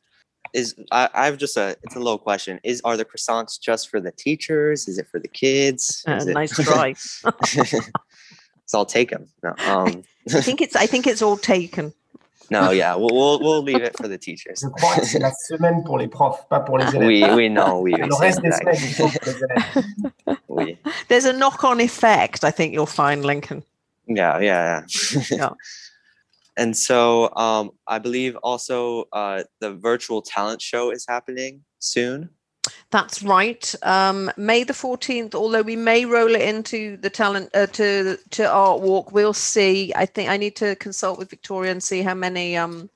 is 0.54 0.74
I, 0.90 1.08
I 1.14 1.24
have 1.26 1.38
just 1.38 1.56
a 1.56 1.76
it's 1.82 1.96
a 1.96 1.98
little 1.98 2.18
question. 2.18 2.60
Is 2.64 2.80
are 2.82 2.96
the 2.96 3.04
croissants 3.04 3.60
just 3.60 3.88
for 3.88 4.00
the 4.00 4.10
teachers? 4.12 4.88
Is 4.88 4.98
it 4.98 5.06
for 5.08 5.18
the 5.20 5.28
kids? 5.28 6.04
Uh, 6.06 6.12
Is 6.16 6.26
it- 6.26 6.34
nice 6.34 6.52
try. 6.64 6.94
so 8.66 8.78
I'll 8.78 8.86
take 8.86 9.10
them. 9.10 9.26
No, 9.42 9.54
um, 9.66 10.02
I 10.34 10.40
think 10.40 10.60
it's 10.60 10.76
I 10.76 10.86
think 10.86 11.06
it's 11.06 11.22
all 11.22 11.36
taken. 11.36 11.92
no, 12.50 12.70
yeah, 12.70 12.94
we'll, 12.94 13.10
we'll 13.12 13.40
we'll 13.40 13.62
leave 13.62 13.82
it 13.82 13.96
for 13.96 14.08
the 14.08 14.16
teachers. 14.18 14.60
Je 14.62 14.68
crois 14.70 14.96
que 14.96 15.04
c'est 15.06 15.18
la 15.18 15.32
semaine 15.48 15.84
pour 15.84 15.98
les 15.98 16.08
profs, 16.08 16.46
pas 16.48 16.60
pour 16.60 16.78
les 16.78 16.86
élèves. 16.94 17.06
Oui, 17.06 17.24
oui, 17.34 17.48
non, 17.50 17.80
oui, 17.80 17.94
oui, 17.94 18.08
Le 18.08 18.14
reste 18.14 18.40
des 18.40 18.52
semaines, 18.52 18.74
il 18.80 18.94
faut 18.94 19.08
pour 19.08 19.26
les 19.26 19.36
élèves. 19.36 19.84
Oui. 20.48 20.78
There's 21.08 21.26
a 21.26 21.32
knock-on 21.32 21.78
effect. 21.80 22.44
I 22.44 22.50
think 22.50 22.72
you'll 22.72 22.86
find 22.86 23.24
Lincoln. 23.24 23.62
Yeah, 24.06 24.40
yeah, 24.40 24.82
yeah. 25.12 25.22
Yeah. 25.30 25.50
And 26.58 26.76
so 26.76 27.34
um, 27.36 27.70
I 27.86 27.98
believe 27.98 28.36
also 28.42 29.04
uh, 29.12 29.44
the 29.60 29.74
virtual 29.74 30.20
talent 30.20 30.60
show 30.60 30.90
is 30.90 31.06
happening. 31.08 31.62
soon. 31.78 32.30
That's 32.90 33.22
right. 33.22 33.74
Um, 33.82 34.30
May 34.36 34.64
the 34.64 34.72
14th, 34.72 35.34
although 35.34 35.62
we 35.62 35.76
may 35.76 36.04
roll 36.04 36.34
it 36.34 36.42
into 36.42 36.96
the 36.98 37.10
talent 37.10 37.50
uh, 37.54 37.66
to 37.66 38.18
to 38.30 38.50
art 38.50 38.80
walk, 38.80 39.12
we'll 39.12 39.32
see. 39.32 39.92
I 39.94 40.06
think 40.06 40.28
I 40.28 40.36
need 40.36 40.56
to 40.56 40.74
consult 40.76 41.18
with 41.18 41.30
Victoria 41.30 41.70
and 41.70 41.82
see 41.82 42.02
how 42.02 42.14
many 42.14 42.56
um 42.56 42.90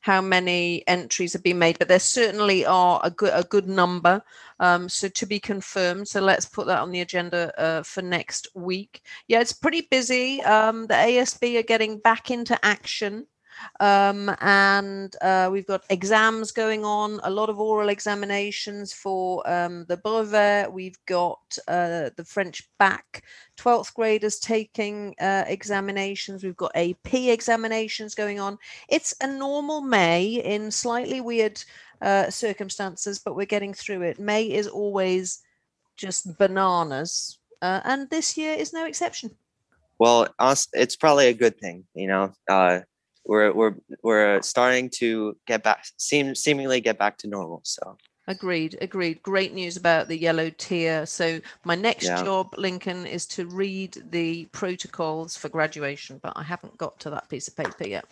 how 0.00 0.20
many 0.20 0.86
entries 0.86 1.32
have 1.32 1.42
been 1.42 1.58
made, 1.58 1.78
but 1.78 1.88
there 1.88 1.98
certainly 1.98 2.64
are 2.64 3.00
a 3.02 3.10
good 3.10 3.32
a 3.34 3.44
good 3.44 3.66
number. 3.66 4.22
Um, 4.60 4.88
so 4.88 5.08
to 5.08 5.26
be 5.26 5.38
confirmed. 5.38 6.08
So 6.08 6.20
let's 6.20 6.46
put 6.46 6.66
that 6.66 6.80
on 6.80 6.90
the 6.90 7.00
agenda 7.00 7.52
uh, 7.60 7.82
for 7.82 8.02
next 8.02 8.48
week. 8.54 9.02
Yeah, 9.28 9.40
it's 9.40 9.52
pretty 9.52 9.88
busy. 9.90 10.42
Um, 10.42 10.86
the 10.86 10.94
ASB 10.94 11.58
are 11.58 11.62
getting 11.62 11.98
back 11.98 12.30
into 12.30 12.58
action. 12.64 13.26
Um, 13.80 14.34
and 14.40 15.14
uh, 15.22 15.48
we've 15.52 15.66
got 15.66 15.84
exams 15.90 16.52
going 16.52 16.84
on, 16.84 17.20
a 17.24 17.30
lot 17.30 17.48
of 17.48 17.60
oral 17.60 17.88
examinations 17.88 18.92
for 18.92 19.48
um, 19.50 19.84
the 19.86 19.96
brevet. 19.96 20.72
We've 20.72 20.98
got 21.06 21.58
uh, 21.68 22.10
the 22.16 22.24
French 22.24 22.68
back 22.78 23.24
12th 23.58 23.94
graders 23.94 24.38
taking 24.38 25.14
uh, 25.20 25.44
examinations. 25.46 26.44
We've 26.44 26.56
got 26.56 26.76
AP 26.76 27.14
examinations 27.14 28.14
going 28.14 28.40
on. 28.40 28.58
It's 28.88 29.14
a 29.20 29.26
normal 29.26 29.80
May 29.80 30.26
in 30.26 30.70
slightly 30.70 31.20
weird 31.20 31.62
uh, 32.00 32.30
circumstances, 32.30 33.18
but 33.18 33.36
we're 33.36 33.46
getting 33.46 33.74
through 33.74 34.02
it. 34.02 34.18
May 34.18 34.44
is 34.44 34.68
always 34.68 35.40
just 35.96 36.38
bananas. 36.38 37.38
Uh, 37.60 37.80
and 37.84 38.08
this 38.10 38.36
year 38.36 38.54
is 38.54 38.72
no 38.72 38.86
exception. 38.86 39.30
Well, 39.98 40.28
it's 40.72 40.96
probably 40.96 41.26
a 41.26 41.34
good 41.34 41.58
thing, 41.58 41.84
you 41.94 42.06
know. 42.06 42.32
We're 43.28 43.52
we're 43.52 43.74
we're 44.02 44.40
starting 44.40 44.88
to 45.00 45.36
get 45.46 45.62
back 45.62 45.84
seem 45.98 46.34
seemingly 46.34 46.80
get 46.80 46.98
back 46.98 47.18
to 47.18 47.28
normal 47.28 47.60
so. 47.62 47.98
Agreed 48.26 48.76
agreed. 48.80 49.22
Great 49.22 49.52
news 49.52 49.76
about 49.76 50.08
the 50.08 50.16
yellow 50.16 50.50
tier. 50.50 51.06
So 51.06 51.40
my 51.64 51.74
next 51.74 52.06
yeah. 52.06 52.22
job 52.24 52.54
lincoln 52.56 53.06
is 53.06 53.26
to 53.26 53.46
read 53.46 54.02
the 54.10 54.46
protocols 54.46 55.36
for 55.36 55.48
graduation 55.48 56.18
but 56.22 56.32
i 56.36 56.42
haven't 56.42 56.76
got 56.78 56.98
to 57.00 57.10
that 57.10 57.28
piece 57.28 57.48
of 57.48 57.56
paper 57.56 57.86
yet. 57.86 58.06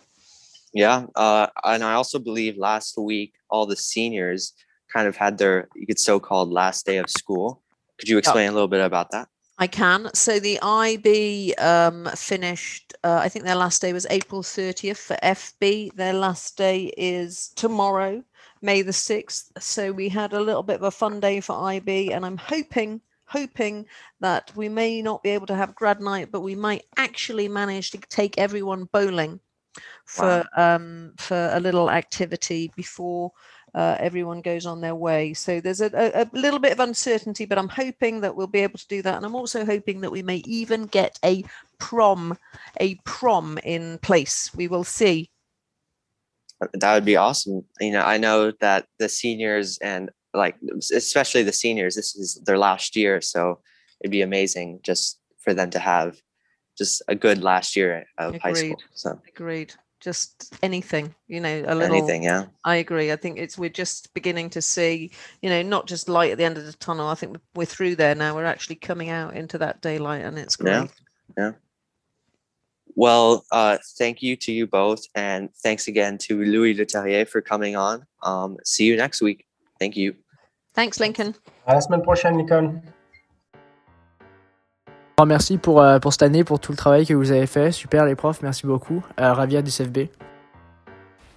Yeah 0.73 1.07
uh, 1.15 1.47
and 1.63 1.83
i 1.83 1.93
also 1.93 2.19
believe 2.19 2.57
last 2.57 2.97
week 2.97 3.33
all 3.49 3.65
the 3.65 3.75
seniors 3.75 4.53
kind 4.93 5.07
of 5.07 5.15
had 5.17 5.37
their 5.39 5.67
you 5.75 5.87
could 5.87 5.99
so-called 5.99 6.51
last 6.51 6.85
day 6.85 6.97
of 6.97 7.09
school. 7.09 7.61
Could 7.97 8.09
you 8.09 8.19
explain 8.19 8.49
oh. 8.49 8.51
a 8.51 8.53
little 8.53 8.67
bit 8.67 8.85
about 8.85 9.09
that 9.11 9.27
I 9.59 9.67
can. 9.67 10.09
So 10.13 10.39
the 10.39 10.59
IB 10.61 11.55
um, 11.55 12.05
finished, 12.15 12.93
uh, 13.03 13.19
I 13.23 13.29
think 13.29 13.43
their 13.43 13.55
last 13.55 13.81
day 13.81 13.91
was 13.91 14.05
April 14.09 14.43
30th 14.43 14.97
for 14.97 15.17
FB. 15.23 15.95
Their 15.95 16.13
last 16.13 16.57
day 16.57 16.93
is 16.95 17.49
tomorrow, 17.55 18.23
May 18.61 18.83
the 18.83 18.91
6th. 18.91 19.51
So 19.59 19.91
we 19.91 20.09
had 20.09 20.33
a 20.33 20.41
little 20.41 20.61
bit 20.61 20.75
of 20.75 20.83
a 20.83 20.91
fun 20.91 21.19
day 21.19 21.41
for 21.41 21.59
IB, 21.69 22.13
and 22.13 22.23
I'm 22.23 22.37
hoping, 22.37 23.01
hoping 23.25 23.87
that 24.19 24.51
we 24.55 24.69
may 24.69 25.01
not 25.01 25.23
be 25.23 25.31
able 25.31 25.47
to 25.47 25.55
have 25.55 25.73
grad 25.73 26.01
night, 26.01 26.31
but 26.31 26.41
we 26.41 26.53
might 26.53 26.83
actually 26.95 27.47
manage 27.47 27.89
to 27.91 27.97
take 27.97 28.37
everyone 28.37 28.87
bowling 28.91 29.39
for 30.05 30.45
wow. 30.55 30.75
um, 30.75 31.13
for 31.17 31.49
a 31.53 31.59
little 31.59 31.89
activity 31.89 32.71
before 32.75 33.31
uh, 33.77 33.95
everyone 33.99 34.41
goes 34.41 34.65
on 34.65 34.81
their 34.81 34.95
way. 34.95 35.35
So 35.35 35.61
there's 35.61 35.81
a, 35.81 35.91
a, 35.93 36.27
little 36.33 36.57
bit 36.57 36.71
of 36.71 36.79
uncertainty, 36.79 37.45
but 37.45 37.59
I'm 37.59 37.69
hoping 37.69 38.21
that 38.21 38.35
we'll 38.35 38.47
be 38.47 38.61
able 38.61 38.79
to 38.79 38.87
do 38.87 39.03
that. 39.03 39.15
And 39.15 39.23
I'm 39.23 39.35
also 39.35 39.65
hoping 39.65 40.01
that 40.01 40.09
we 40.09 40.23
may 40.23 40.37
even 40.47 40.87
get 40.87 41.19
a 41.23 41.43
prom, 41.77 42.39
a 42.79 42.95
prom 43.05 43.59
in 43.59 43.99
place. 43.99 44.49
We 44.55 44.67
will 44.67 44.83
see. 44.83 45.29
That 46.73 46.95
would 46.95 47.05
be 47.05 47.17
awesome. 47.17 47.65
You 47.79 47.91
know, 47.91 48.01
I 48.01 48.17
know 48.17 48.51
that 48.61 48.87
the 48.97 49.09
seniors 49.09 49.77
and 49.77 50.09
like 50.33 50.55
especially 50.91 51.43
the 51.43 51.53
seniors, 51.53 51.93
this 51.93 52.15
is 52.15 52.41
their 52.47 52.57
last 52.57 52.95
year, 52.95 53.21
so 53.21 53.59
it'd 54.01 54.11
be 54.11 54.23
amazing 54.23 54.79
just 54.81 55.19
for 55.37 55.53
them 55.53 55.69
to 55.69 55.79
have 55.79 56.19
just 56.79 57.03
a 57.07 57.13
good 57.13 57.43
last 57.43 57.75
year 57.75 58.07
of 58.17 58.33
Agreed. 58.33 58.41
high 58.41 58.53
school. 58.53 58.81
So 58.95 59.21
agreed 59.27 59.75
just 59.99 60.53
anything 60.61 61.13
you 61.27 61.39
know 61.39 61.63
a 61.67 61.73
little 61.73 61.95
anything 61.95 62.23
yeah. 62.23 62.45
I 62.63 62.75
agree 62.75 63.11
i 63.11 63.15
think 63.15 63.39
it's 63.39 63.57
we're 63.57 63.69
just 63.69 64.13
beginning 64.13 64.49
to 64.51 64.61
see 64.61 65.11
you 65.41 65.49
know 65.49 65.61
not 65.61 65.87
just 65.87 66.07
light 66.07 66.31
at 66.31 66.37
the 66.37 66.43
end 66.43 66.57
of 66.57 66.65
the 66.65 66.73
tunnel 66.73 67.07
i 67.07 67.15
think 67.15 67.37
we're 67.55 67.65
through 67.65 67.95
there 67.95 68.15
now 68.15 68.35
we're 68.35 68.45
actually 68.45 68.75
coming 68.75 69.09
out 69.09 69.35
into 69.35 69.57
that 69.57 69.81
daylight 69.81 70.23
and 70.23 70.37
it's 70.37 70.55
great. 70.55 70.73
yeah, 70.73 70.87
yeah. 71.37 71.51
well 72.95 73.45
uh 73.51 73.77
thank 73.97 74.21
you 74.21 74.35
to 74.35 74.51
you 74.51 74.67
both 74.67 75.03
and 75.15 75.53
thanks 75.55 75.87
again 75.87 76.17
to 76.17 76.43
louis 76.43 76.75
leterrier 76.75 77.27
for 77.27 77.41
coming 77.41 77.75
on. 77.75 78.05
Um 78.21 78.57
see 78.63 78.85
you 78.85 78.97
next 78.97 79.21
week. 79.21 79.45
Thank 79.79 79.97
you. 79.97 80.15
Thanks 80.73 80.99
lincoln 80.99 81.35
Merci 85.25 85.57
pour, 85.57 85.81
euh, 85.81 85.97
pour 85.97 86.13
cette 86.13 86.21
année, 86.21 86.43
pour 86.43 86.59
tout 86.59 86.71
le 86.71 86.77
travail 86.77 87.05
que 87.05 87.13
vous 87.15 87.31
avez 87.31 87.47
fait. 87.47 87.71
Super 87.71 88.05
les 88.05 88.15
profs, 88.15 88.43
merci 88.43 88.67
beaucoup. 88.67 89.03
Euh, 89.19 89.33
Ravia 89.33 89.63
du 89.63 89.71
CFB. 89.71 90.09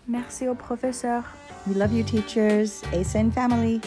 Merci 0.07 0.49
aux 0.49 0.55
professeurs. 0.55 1.23
We 1.67 1.79
love 1.79 1.93
you 1.95 2.05
teachers, 2.05 2.83
ASN 2.93 3.31
family. 3.31 3.81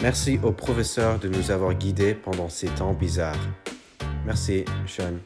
Merci 0.00 0.38
aux 0.44 0.52
professeurs 0.52 1.18
de 1.18 1.28
nous 1.28 1.50
avoir 1.50 1.74
guidés 1.74 2.14
pendant 2.14 2.48
ces 2.48 2.68
temps 2.68 2.92
bizarres. 2.92 3.34
Merci, 4.24 4.64
Sean. 4.86 5.18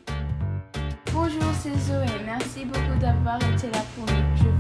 Bonjour, 1.13 1.43
c'est 1.63 1.79
Zoé. 1.79 2.07
Merci 2.25 2.65
beaucoup 2.65 2.99
d'avoir 3.01 3.37
été 3.37 3.71
là 3.71 3.83
pour 3.95 4.07
nous. 4.07 4.54